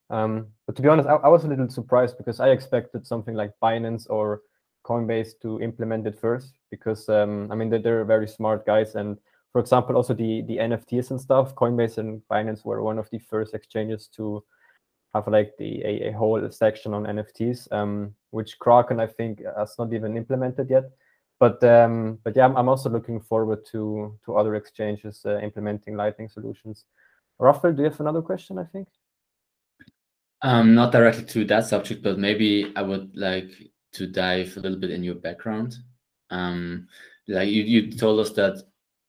[0.09, 3.35] Um, but to be honest, I, I, was a little surprised because I expected something
[3.35, 4.41] like Binance or
[4.85, 9.17] Coinbase to implement it first because, um, I mean, they're, they're very smart guys and
[9.53, 11.53] for example, also the the NFTs and stuff.
[11.55, 14.43] Coinbase and Binance were one of the first exchanges to
[15.13, 19.75] have like the a, a whole section on NFTs, um, which Kraken I think has
[19.77, 20.85] not even implemented yet.
[21.39, 25.95] But um, but yeah, I'm, I'm also looking forward to to other exchanges uh, implementing
[25.95, 26.85] Lightning solutions.
[27.37, 28.57] Raphael, do you have another question?
[28.57, 28.87] I think.
[30.41, 33.51] Um, not directly to that subject, but maybe I would like
[33.93, 35.77] to dive a little bit in your background.
[36.31, 36.87] Um,
[37.27, 38.61] like you, you told us that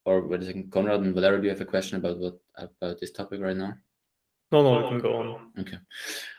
[0.05, 3.01] or wait a second, Conrad and Valerio, do you have a question about what about
[3.01, 3.75] this topic right now?
[4.53, 5.51] No, no, you can go on.
[5.59, 5.79] Okay.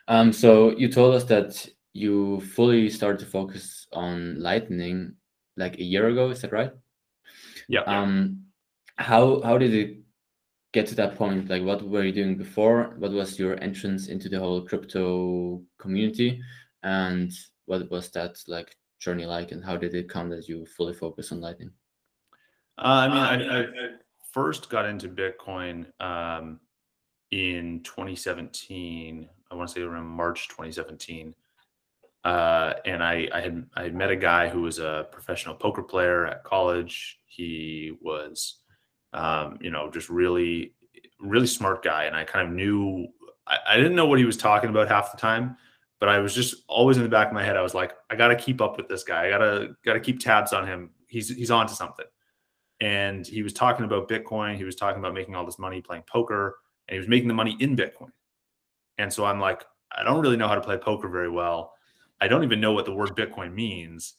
[0.07, 5.16] Um, so you told us that you fully started to focus on Lightning
[5.57, 6.30] like a year ago.
[6.30, 6.72] Is that right?
[7.68, 7.82] Yeah.
[7.82, 8.43] Um,
[8.97, 9.97] how how did it
[10.72, 11.49] get to that point?
[11.49, 12.95] Like, what were you doing before?
[12.97, 16.41] What was your entrance into the whole crypto community,
[16.84, 17.32] and
[17.66, 19.51] what was that like journey like?
[19.51, 21.72] And how did it come that you fully focus on Lightning?
[22.78, 23.68] Uh, I mean, I, I,
[24.32, 26.60] first got into Bitcoin um,
[27.32, 29.30] in 2017.
[29.50, 31.34] I want to say around March 2017.
[32.26, 35.84] Uh, and I, I had I had met a guy who was a professional poker
[35.84, 37.20] player at college.
[37.28, 38.58] He was,
[39.14, 40.74] um, you know, just really,
[41.20, 43.08] really smart guy, and I kind of knew.
[43.48, 45.56] I, I didn't know what he was talking about half the time,
[46.00, 47.58] but I was just always in the back of my head.
[47.58, 49.28] I was like, I got to keep up with this guy.
[49.28, 50.90] I gotta gotta keep tabs on him.
[51.08, 52.08] He's he's on to something
[52.82, 54.58] and he was talking about Bitcoin.
[54.58, 56.58] He was talking about making all this money playing poker,
[56.88, 58.12] and he was making the money in Bitcoin.
[58.98, 61.74] And so I'm like, I don't really know how to play poker very well,
[62.22, 64.16] I don't even know what the word Bitcoin means.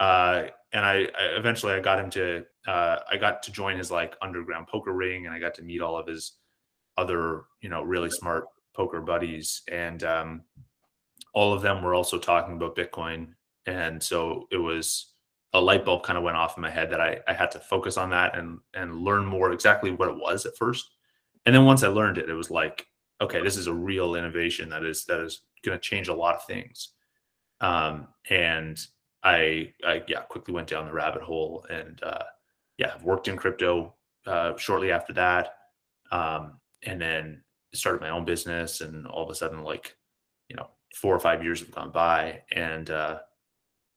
[0.00, 3.90] Uh, and I, I, eventually I got him to uh, I got to join his
[3.90, 6.32] like underground poker ring, and I got to meet all of his
[6.96, 10.42] other you know really smart poker buddies, and um,
[11.32, 13.28] all of them were also talking about Bitcoin,
[13.66, 15.12] and so it was
[15.54, 17.58] a light bulb kind of went off in my head that I, I had to
[17.58, 20.90] focus on that and and learn more exactly what it was at first,
[21.46, 22.86] and then once I learned it, it was like
[23.20, 26.36] okay, this is a real innovation that is that is going to change a lot
[26.36, 26.90] of things,
[27.60, 28.78] um, and
[29.22, 32.24] I, I yeah quickly went down the rabbit hole and uh,
[32.76, 33.94] yeah worked in crypto
[34.26, 35.54] uh, shortly after that,
[36.12, 37.42] um, and then
[37.74, 39.96] started my own business, and all of a sudden like
[40.48, 43.18] you know four or five years have gone by, and uh,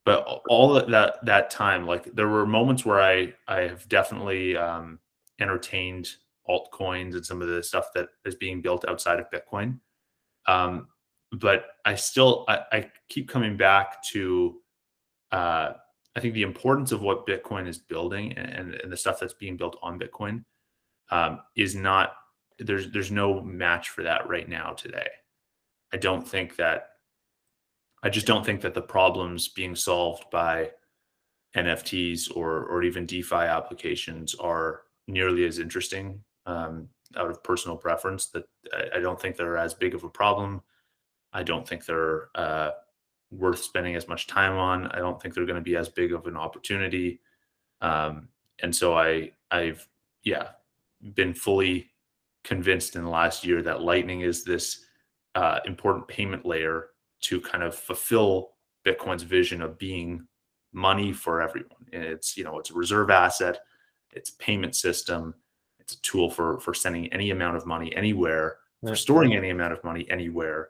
[0.06, 5.00] but all that that time like there were moments where I I have definitely um,
[5.40, 6.10] entertained
[6.50, 9.80] altcoins and some of the stuff that is being built outside of Bitcoin.
[10.48, 10.88] Um,
[11.32, 14.60] but I still I, I, keep coming back to
[15.32, 15.74] uh,
[16.16, 19.56] I think the importance of what Bitcoin is building and, and the stuff that's being
[19.56, 20.44] built on Bitcoin
[21.10, 22.14] um, is not
[22.60, 25.08] there's there's no match for that right now today.
[25.94, 26.91] I don't think that
[28.04, 30.72] I just don't think that the problems being solved by
[31.56, 36.88] NFTs or or even DeFi applications are nearly as interesting um,
[37.18, 38.28] out of personal preference.
[38.28, 40.62] That I, I, don't think they're as big of a problem.
[41.34, 42.72] I don't think they're uh,
[43.32, 44.88] worth spending as much time on.
[44.88, 47.22] I don't think they're going to be as big of an opportunity.
[47.82, 48.28] Um,
[48.62, 49.88] and so I, I've,
[50.24, 50.50] yeah,
[51.16, 51.90] been fully
[52.44, 54.86] convinced in the last year that Lightning is this
[55.36, 56.88] uh, important payment layer
[57.22, 58.52] to kind of fulfill
[58.86, 60.28] Bitcoin's vision of being
[60.74, 61.86] money for everyone.
[61.94, 63.60] And it's, you know, it's a reserve asset,
[64.12, 65.34] it's a payment system,
[65.80, 69.74] it's a tool for for sending any amount of money anywhere, for storing any amount
[69.74, 70.70] of money anywhere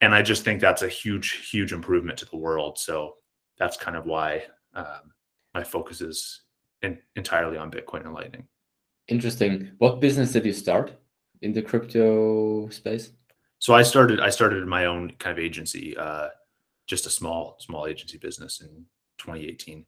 [0.00, 2.78] and I just think that's a huge, huge improvement to the world.
[2.78, 3.14] So
[3.58, 4.44] that's kind of why
[4.74, 5.12] um,
[5.54, 6.42] my focus is
[6.82, 8.46] in, entirely on Bitcoin and Lightning.
[9.08, 9.72] Interesting.
[9.78, 10.92] What business did you start
[11.40, 13.12] in the crypto space?
[13.58, 14.20] So I started.
[14.20, 16.28] I started my own kind of agency, uh,
[16.86, 18.68] just a small, small agency business in
[19.18, 19.84] 2018.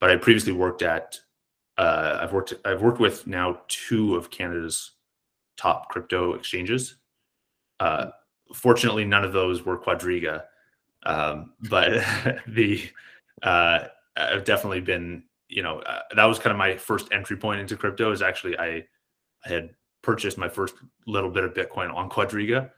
[0.00, 1.18] But I previously worked at.
[1.76, 2.54] Uh, I've worked.
[2.64, 4.92] I've worked with now two of Canada's
[5.56, 6.96] top crypto exchanges.
[7.78, 8.06] Uh,
[8.54, 10.44] fortunately, none of those were Quadriga,
[11.04, 12.04] um, but
[12.46, 12.82] the
[13.42, 13.84] uh,
[14.16, 17.76] I've definitely been, you know, uh, that was kind of my first entry point into
[17.76, 18.12] crypto.
[18.12, 18.84] Is actually I,
[19.44, 19.70] I had
[20.02, 20.74] purchased my first
[21.06, 22.70] little bit of Bitcoin on Quadriga,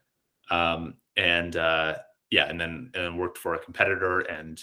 [0.53, 1.96] um, and uh,
[2.30, 4.62] yeah, and then and worked for a competitor and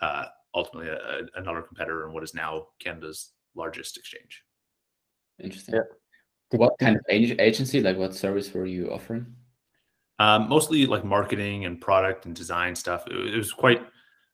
[0.00, 4.42] uh, ultimately a, a, another competitor in what is now Canada's largest exchange.
[5.42, 5.74] Interesting.
[5.74, 6.58] Yeah.
[6.58, 9.26] What kind of agency, like what service were you offering?
[10.20, 13.04] Um, mostly like marketing and product and design stuff.
[13.08, 13.82] It, it was quite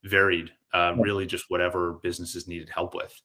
[0.05, 0.51] varied.
[0.74, 3.18] Um, really, just whatever businesses needed help with,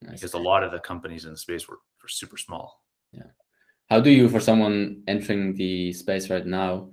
[0.00, 0.14] nice.
[0.14, 2.82] because a lot of the companies in the space were, were super small.
[3.12, 3.30] Yeah.
[3.90, 6.88] How do you, for someone entering the space right now,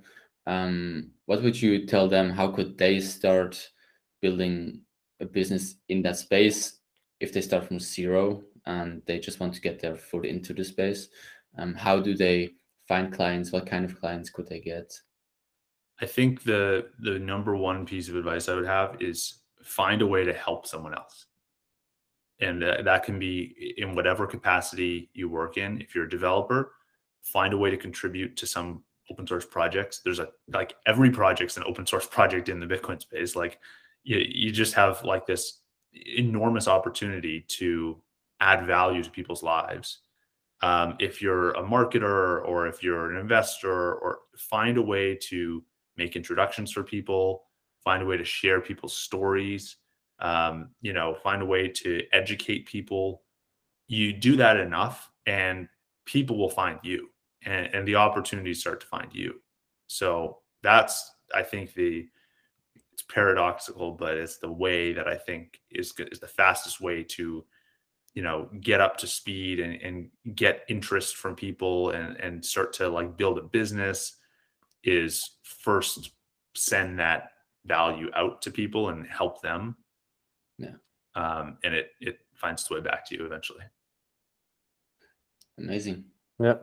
[0.46, 2.30] um, what would you tell them?
[2.30, 3.70] How could they start
[4.20, 4.82] building
[5.20, 6.80] a business in that space
[7.20, 10.64] if they start from zero and they just want to get their foot into the
[10.64, 11.08] space?
[11.58, 12.50] Um, how do they
[12.86, 13.52] find clients?
[13.52, 14.92] What kind of clients could they get?
[16.00, 20.06] I think the the number one piece of advice I would have is find a
[20.06, 21.26] way to help someone else.
[22.40, 25.80] And that can be in whatever capacity you work in.
[25.80, 26.72] If you're a developer,
[27.22, 30.00] find a way to contribute to some open source projects.
[30.04, 33.36] There's a like every project's an open source project in the Bitcoin space.
[33.36, 33.58] Like
[34.02, 35.60] you, you just have like this
[36.16, 38.00] enormous opportunity to
[38.40, 40.00] add value to people's lives
[40.62, 45.62] um, if you're a marketer or if you're an investor or find a way to
[45.96, 47.44] make introductions for people
[47.82, 49.76] find a way to share people's stories
[50.20, 53.22] um, you know find a way to educate people
[53.88, 55.68] you do that enough and
[56.06, 57.08] people will find you
[57.44, 59.40] and, and the opportunities start to find you.
[59.86, 62.08] So that's i think the
[62.92, 67.44] it's paradoxical but it's the way that i think is is the fastest way to
[68.14, 72.72] you know get up to speed and, and get interest from people and and start
[72.72, 74.16] to like build a business
[74.82, 76.10] is first
[76.56, 77.30] send that
[77.66, 79.74] value out to people and help them.
[80.58, 80.74] Yeah.
[81.14, 83.64] Um, and it it finds its way back to you eventually.
[85.58, 86.04] Amazing.
[86.38, 86.56] Yeah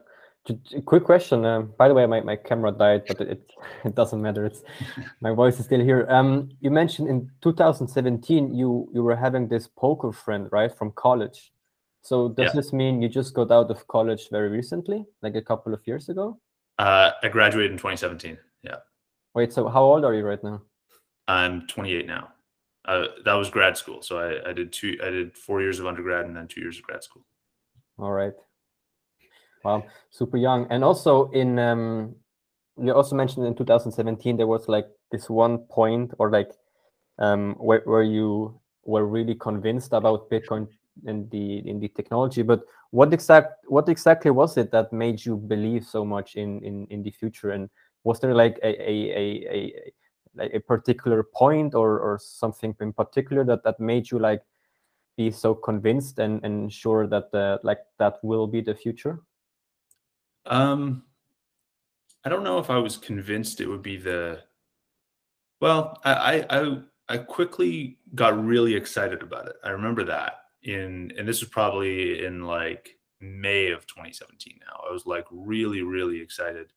[0.85, 3.51] quick question um, by the way my, my camera died but it,
[3.85, 4.63] it doesn't matter it's
[5.21, 9.67] my voice is still here um, you mentioned in 2017 you you were having this
[9.67, 11.51] poker friend right from college
[12.01, 12.51] so does yeah.
[12.55, 16.09] this mean you just got out of college very recently like a couple of years
[16.09, 16.39] ago
[16.79, 18.77] uh, i graduated in 2017 yeah
[19.35, 20.59] wait so how old are you right now
[21.31, 22.29] I'm 28 now.
[22.85, 24.97] Uh, that was grad school, so I, I did two.
[25.03, 27.23] I did four years of undergrad and then two years of grad school.
[27.99, 28.33] All right.
[29.63, 30.67] Wow, super young.
[30.69, 32.15] And also in um,
[32.77, 36.51] you also mentioned in 2017 there was like this one point or like
[37.19, 40.67] um, where where you were really convinced about Bitcoin
[41.05, 42.41] and the in the technology.
[42.41, 46.87] But what exact what exactly was it that made you believe so much in in
[46.89, 47.51] in the future?
[47.51, 47.69] And
[48.03, 49.73] was there like a a a,
[50.39, 54.41] a a particular point or or something in particular that that made you like
[55.17, 59.21] be so convinced and and sure that the like that will be the future?
[60.45, 61.03] Um,
[62.23, 64.41] I don't know if I was convinced it would be the.
[65.59, 66.77] Well, I I
[67.09, 69.55] I quickly got really excited about it.
[69.63, 70.33] I remember that
[70.63, 74.59] in, and this was probably in like May of 2017.
[74.61, 76.71] Now I was like really really excited,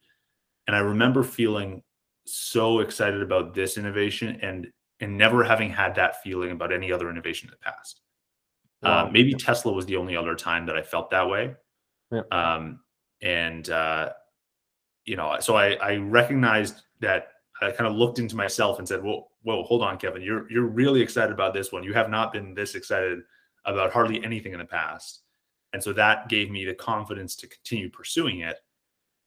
[0.67, 1.83] and I remember feeling
[2.27, 4.67] so excited about this innovation and
[5.01, 8.01] and never having had that feeling about any other innovation in the past.
[8.83, 9.07] Wow.
[9.07, 11.55] Uh, maybe Tesla was the only other time that I felt that way.
[12.11, 12.23] Yeah.
[12.31, 12.81] Um,
[13.25, 14.11] and uh,
[15.05, 17.29] you know, so I, I recognized that
[17.61, 20.67] I kind of looked into myself and said, "Well, whoa, hold on, Kevin, you're you're
[20.67, 21.83] really excited about this one.
[21.83, 23.21] You have not been this excited
[23.65, 25.23] about hardly anything in the past."
[25.73, 28.59] And so that gave me the confidence to continue pursuing it.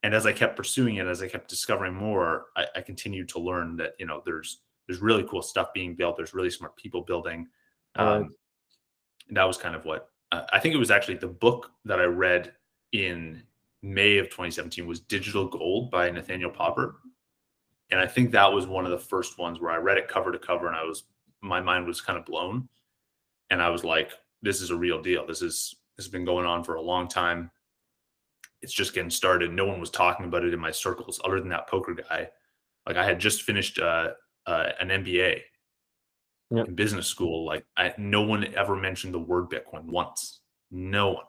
[0.04, 3.39] And as I kept pursuing it, as I kept discovering more, I, I continued to
[3.39, 6.18] learn that you know there's there's really cool stuff being built.
[6.18, 7.48] There's really smart people building.
[7.95, 8.36] Um,
[9.32, 12.06] that was kind of what uh, I think it was actually the book that I
[12.06, 12.54] read
[12.91, 13.43] in
[13.82, 16.95] May of 2017 was Digital Gold by Nathaniel Popper.
[17.89, 20.32] And I think that was one of the first ones where I read it cover
[20.32, 21.03] to cover and I was
[21.41, 22.67] my mind was kind of blown.
[23.49, 24.11] And I was like,
[24.41, 25.25] this is a real deal.
[25.25, 27.49] This is this has been going on for a long time.
[28.61, 29.51] It's just getting started.
[29.51, 32.30] No one was talking about it in my circles other than that poker guy.
[32.86, 34.11] Like I had just finished uh,
[34.45, 35.41] uh, an MBA
[36.51, 36.67] yep.
[36.67, 37.45] in business school.
[37.45, 40.41] Like I, no one ever mentioned the word Bitcoin once.
[40.71, 41.25] No one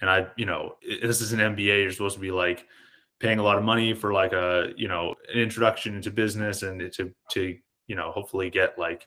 [0.00, 1.82] and I, you know, this is an MBA.
[1.82, 2.66] You're supposed to be like
[3.18, 6.92] paying a lot of money for like a, you know, an introduction into business and
[6.92, 9.06] to to you know hopefully get like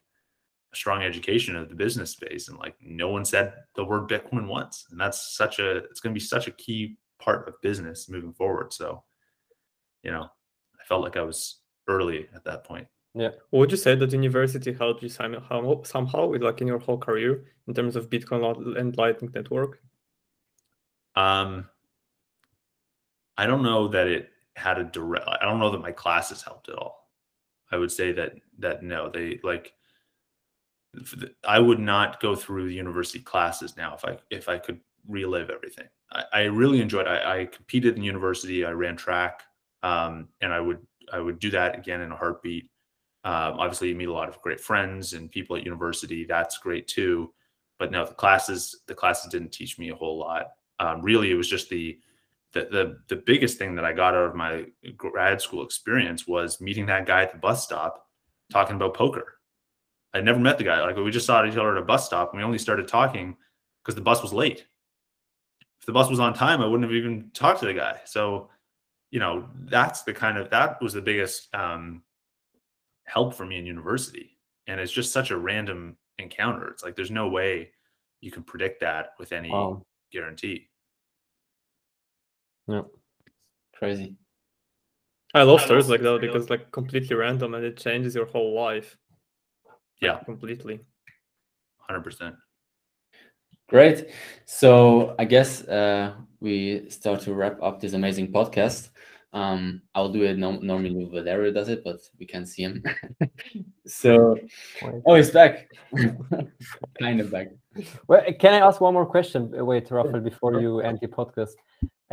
[0.71, 2.47] a strong education of the business space.
[2.47, 6.13] And like no one said the word Bitcoin once, and that's such a it's going
[6.13, 8.73] to be such a key part of business moving forward.
[8.73, 9.03] So,
[10.03, 10.23] you know,
[10.79, 12.87] I felt like I was early at that point.
[13.15, 13.29] Yeah.
[13.51, 17.45] Would you say that university helped you somehow, somehow with like in your whole career
[17.67, 19.79] in terms of Bitcoin and Lightning Network?
[21.15, 21.69] Um,
[23.37, 25.27] I don't know that it had a direct.
[25.27, 27.09] I don't know that my classes helped at all.
[27.71, 29.73] I would say that that no, they like.
[31.47, 35.49] I would not go through the university classes now if I if I could relive
[35.49, 35.87] everything.
[36.11, 37.07] I, I really enjoyed.
[37.07, 38.63] I, I, competed in university.
[38.63, 39.41] I ran track,
[39.81, 42.69] um, and I would I would do that again in a heartbeat.
[43.25, 46.25] Um, obviously, you meet a lot of great friends and people at university.
[46.25, 47.33] That's great too.
[47.79, 50.49] But no, the classes the classes didn't teach me a whole lot
[50.83, 51.97] um, really it was just the,
[52.51, 54.65] the the the biggest thing that I got out of my
[54.97, 58.07] grad school experience was meeting that guy at the bus stop
[58.51, 59.39] talking about poker.
[60.13, 60.81] I never met the guy.
[60.81, 63.35] Like we just saw each other at a bus stop and we only started talking
[63.81, 64.67] because the bus was late.
[65.79, 67.99] If the bus was on time, I wouldn't have even talked to the guy.
[68.05, 68.49] So,
[69.09, 72.03] you know, that's the kind of that was the biggest um,
[73.05, 74.37] help for me in university.
[74.67, 76.67] And it's just such a random encounter.
[76.67, 77.71] It's like there's no way
[78.21, 79.81] you can predict that with any wow
[80.13, 80.69] guarantee.
[82.67, 82.83] Yeah.
[83.75, 84.15] Crazy.
[85.33, 88.97] I love stories like that because like completely random and it changes your whole life.
[89.99, 90.19] Yeah.
[90.25, 90.79] completely.
[91.89, 92.35] 100%.
[93.67, 94.11] Great.
[94.45, 98.89] So I guess uh, we start to wrap up this amazing podcast.
[99.33, 102.83] Um, I'll do it no- normally Valerio does it, but we can't see him.
[103.87, 104.37] so,
[105.07, 105.67] oh, he's back.
[106.99, 107.47] kind of back.
[108.07, 109.49] Well, can I ask one more question?
[109.65, 111.53] Wait, Rafael, before you end the podcast.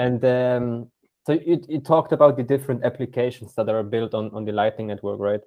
[0.01, 0.91] And um,
[1.27, 4.87] so you, you talked about the different applications that are built on, on the Lightning
[4.87, 5.43] Network, right?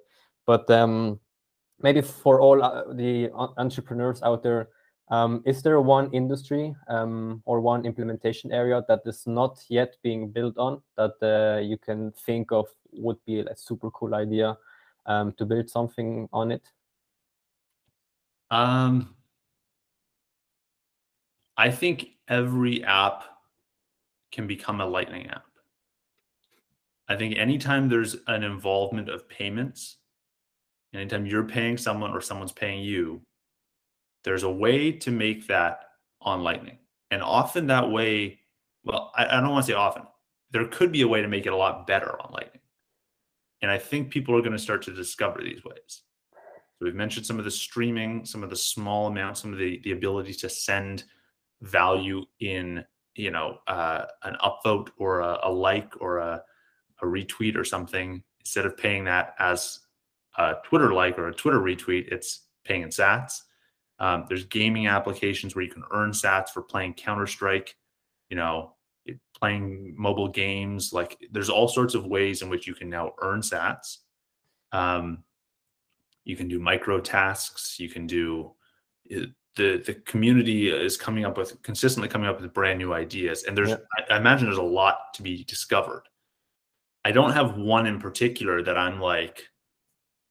[0.46, 1.18] But um,
[1.82, 4.68] maybe for all uh, the entrepreneurs out there,
[5.10, 10.30] um, is there one industry um, or one implementation area that is not yet being
[10.30, 14.56] built on that uh, you can think of would be a super cool idea
[15.06, 16.62] um, to build something on it?
[18.52, 19.16] Um,
[21.56, 23.33] I think every app
[24.34, 25.46] can become a Lightning app.
[27.08, 29.98] I think anytime there's an involvement of payments,
[30.92, 33.22] anytime you're paying someone or someone's paying you,
[34.24, 35.84] there's a way to make that
[36.20, 36.78] on Lightning.
[37.10, 38.40] And often that way,
[38.84, 40.02] well, I, I don't want to say often,
[40.50, 42.60] there could be a way to make it a lot better on Lightning.
[43.62, 46.02] And I think people are going to start to discover these ways.
[46.78, 49.80] So we've mentioned some of the streaming, some of the small amounts, some of the
[49.84, 51.04] the ability to send
[51.62, 56.42] value in you know uh, an upvote or a, a like or a,
[57.02, 59.80] a retweet or something instead of paying that as
[60.38, 63.42] a Twitter like or a Twitter retweet, it's paying in Sats.
[64.00, 67.76] Um, there's gaming applications where you can earn Sats for playing Counter Strike.
[68.30, 68.74] You know,
[69.38, 70.92] playing mobile games.
[70.92, 73.98] Like there's all sorts of ways in which you can now earn Sats.
[74.72, 75.24] Um,
[76.24, 77.78] you can do micro tasks.
[77.78, 78.52] You can do
[79.56, 83.56] the the community is coming up with consistently coming up with brand new ideas, and
[83.56, 83.76] there's yeah.
[84.10, 86.02] I, I imagine there's a lot to be discovered.
[87.04, 89.44] I don't have one in particular that I'm like,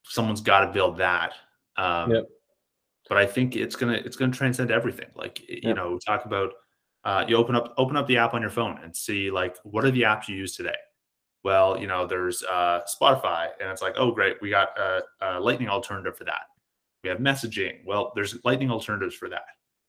[0.04, 1.32] someone's got to build that.
[1.76, 2.24] Um, yep.
[3.08, 5.08] But I think it's gonna it's gonna transcend everything.
[5.14, 6.52] Like you know, talk about
[7.04, 9.84] uh, you open up open up the app on your phone and see like what
[9.84, 10.76] are the apps you use today.
[11.44, 15.40] Well, you know, there's uh, Spotify, and it's like, oh great, we got a, a
[15.40, 16.46] Lightning alternative for that.
[17.04, 17.84] We have messaging.
[17.84, 19.44] Well, there's Lightning alternatives for that.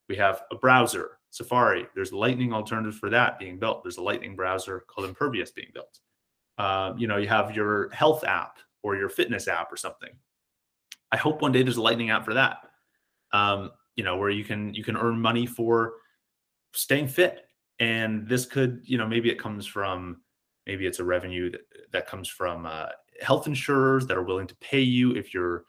[0.08, 1.86] We have a browser, Safari.
[1.94, 3.82] There's Lightning alternatives for that being built.
[3.82, 5.98] There's a Lightning browser called Impervious being built.
[6.58, 10.10] Um, you know, you have your health app or your fitness app or something.
[11.10, 12.58] I hope one day there's a Lightning app for that.
[13.32, 15.94] Um, you know, where you can you can earn money for
[16.74, 17.46] staying fit.
[17.80, 20.20] And this could, you know, maybe it comes from
[20.66, 21.60] maybe it's a revenue that,
[21.92, 22.88] that comes from uh,
[23.22, 25.64] health insurers that are willing to pay you if you're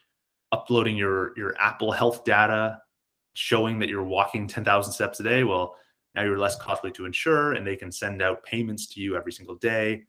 [0.52, 2.80] uploading your your Apple Health data
[3.34, 5.44] showing that you're walking 10,000 steps a day.
[5.44, 5.76] Well,
[6.16, 9.32] now you're less costly to insure and they can send out payments to you every
[9.32, 10.06] single day.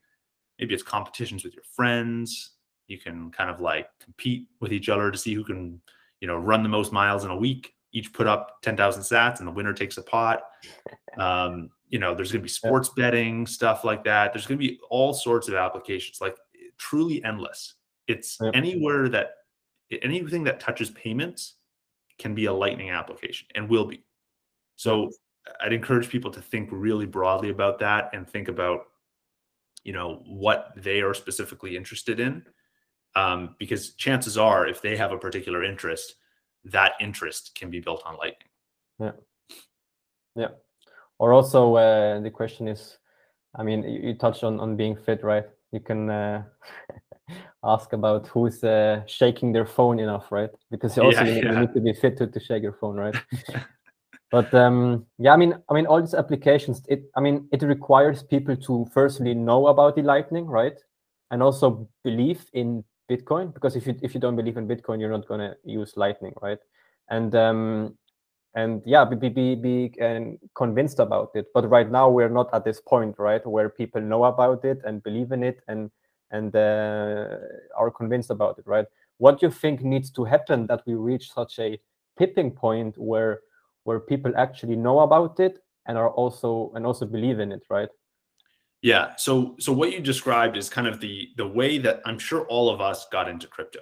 [0.58, 2.52] Maybe it's competitions with your friends.
[2.86, 5.78] You can kind of like compete with each other to see who can,
[6.22, 7.74] you know, run the most miles in a week.
[7.92, 10.42] Each put up 10,000 sats and the winner takes a pot.
[11.18, 14.32] Um, you know, there's going to be sports betting, stuff like that.
[14.32, 16.36] There's going to be all sorts of applications, like
[16.76, 17.74] truly endless.
[18.06, 19.30] It's anywhere that
[20.02, 21.54] anything that touches payments
[22.18, 24.04] can be a lightning application and will be.
[24.76, 25.10] So
[25.60, 28.86] I'd encourage people to think really broadly about that and think about,
[29.84, 32.44] you know, what they are specifically interested in.
[33.14, 36.16] Um, because chances are, if they have a particular interest,
[36.64, 38.48] that interest can be built on Lightning.
[39.00, 39.12] Yeah.
[40.36, 40.48] Yeah.
[41.18, 42.98] Or also, uh, the question is,
[43.56, 45.46] I mean, you, touched on on being fit, right?
[45.72, 46.44] You can uh,
[47.64, 50.50] ask about who's uh, shaking their phone enough, right?
[50.70, 51.60] Because you also yeah, you, yeah.
[51.60, 53.16] need to be fit to, to shake your phone, right?
[54.30, 58.22] but um, yeah, I mean, I mean, all these applications, it, I mean, it requires
[58.22, 60.78] people to firstly know about the Lightning, right?
[61.30, 65.10] And also believe in Bitcoin, because if you if you don't believe in Bitcoin, you're
[65.10, 66.58] not gonna use Lightning, right?
[67.10, 67.98] And um,
[68.54, 71.46] and yeah, be be be and convinced about it.
[71.54, 75.02] But right now, we're not at this point, right, where people know about it and
[75.02, 75.90] believe in it and
[76.30, 77.36] and uh,
[77.76, 78.86] are convinced about it, right?
[79.18, 81.78] What do you think needs to happen that we reach such a
[82.18, 83.40] tipping point where
[83.84, 87.88] where people actually know about it and are also and also believe in it, right?
[88.82, 89.16] Yeah.
[89.16, 92.70] So so what you described is kind of the the way that I'm sure all
[92.70, 93.80] of us got into crypto.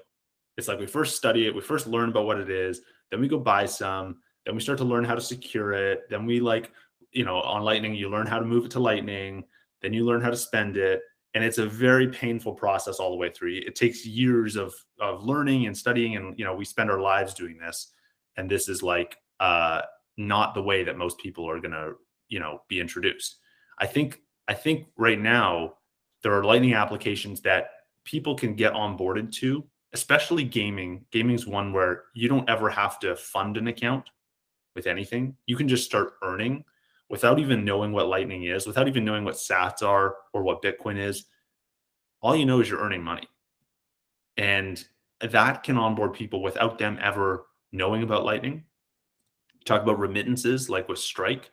[0.56, 2.80] It's like we first study it, we first learn about what it is,
[3.10, 4.16] then we go buy some,
[4.46, 6.72] then we start to learn how to secure it, then we like,
[7.12, 9.44] you know, on Lightning you learn how to move it to Lightning,
[9.82, 11.02] then you learn how to spend it,
[11.36, 13.50] and it's a very painful process all the way through.
[13.52, 17.34] It takes years of of learning and studying and you know we spend our lives
[17.34, 17.92] doing this.
[18.38, 19.82] And this is like uh
[20.16, 21.92] not the way that most people are going to
[22.28, 23.36] you know be introduced.
[23.78, 25.74] I think i think right now
[26.22, 27.68] there are lightning applications that
[28.04, 29.62] people can get onboarded to
[29.92, 31.04] especially gaming.
[31.10, 34.08] Gaming is one where you don't ever have to fund an account
[34.74, 35.36] with anything.
[35.46, 36.64] You can just start earning
[37.08, 40.98] without even knowing what Lightning is, without even knowing what sats are or what Bitcoin
[40.98, 41.24] is,
[42.20, 43.28] all you know is you're earning money.
[44.36, 44.82] And
[45.20, 48.64] that can onboard people without them ever knowing about Lightning.
[49.64, 51.50] Talk about remittances like with Strike.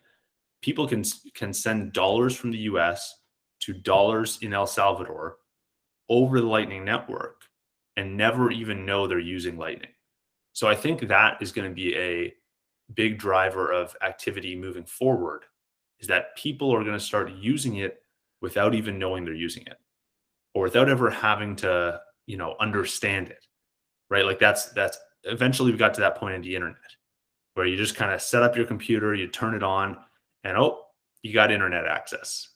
[0.61, 3.13] People can can send dollars from the US
[3.61, 5.37] to dollars in El Salvador
[6.09, 7.41] over the Lightning network
[7.95, 9.89] and never even know they're using Lightning.
[10.53, 12.33] So I think that is going to be a
[12.95, 15.43] big driver of activity moving forward
[15.99, 18.01] is that people are going to start using it
[18.41, 19.77] without even knowing they're using it
[20.53, 23.45] or without ever having to you know understand it
[24.13, 24.25] right?
[24.25, 26.77] Like that's that's eventually we got to that point in the internet
[27.55, 29.97] where you just kind of set up your computer you turn it on
[30.43, 30.81] and oh
[31.23, 32.49] you got internet access.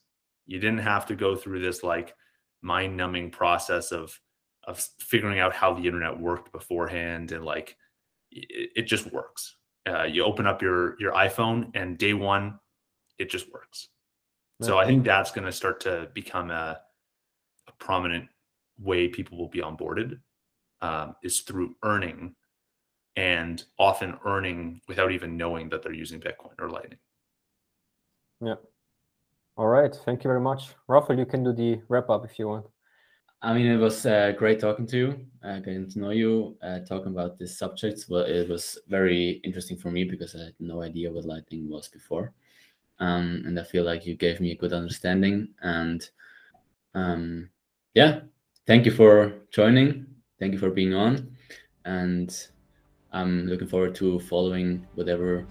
[0.45, 2.13] You didn't have to go through this like
[2.61, 4.17] mind numbing process of
[4.65, 7.75] of figuring out how the internet worked beforehand and like
[8.31, 9.55] it, it just works
[9.88, 12.59] uh, you open up your your iphone and day one
[13.19, 13.89] it just works
[14.61, 16.79] so i think that's going to start to become a,
[17.67, 18.27] a, prominent
[18.79, 20.19] way people will be onboarded
[20.81, 22.35] um, is through earning
[23.17, 26.99] and often earning without even knowing that they're using Bitcoin or Lightning.
[28.39, 28.55] Yeah.
[29.57, 29.93] All right.
[30.05, 30.75] Thank you very much.
[30.88, 32.67] Raphael, you can do the wrap up if you want.
[33.41, 36.79] I mean, it was uh, great talking to you, uh, getting to know you, uh,
[36.79, 38.09] talking about these subjects.
[38.09, 41.88] Well, it was very interesting for me because I had no idea what Lightning was
[41.88, 42.33] before.
[42.99, 45.49] Um, and I feel like you gave me a good understanding.
[45.61, 46.09] And
[46.95, 47.49] um,
[47.93, 48.21] yeah,
[48.65, 50.07] thank you for joining.
[50.39, 51.35] Thank you for being on.
[51.85, 52.35] And
[53.13, 55.45] I'm looking forward to following whatever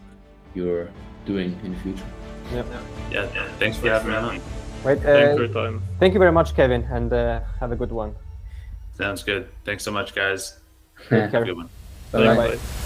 [0.55, 0.91] you're
[1.24, 2.07] doing in the future.
[2.53, 2.66] Yep.
[3.12, 4.56] Yeah, thanks for having me on.
[4.87, 4.99] Right.
[5.01, 5.82] Thank you Uh, for your time.
[5.99, 8.14] thank you very much, Kevin, and uh, have a good one.
[8.95, 9.49] Sounds good.
[9.64, 10.59] Thanks so much, guys.
[11.11, 11.45] Take care.
[11.45, 11.68] Good one.
[12.12, 12.37] Bye-bye.
[12.37, 12.49] Bye.
[12.57, 12.86] Bye.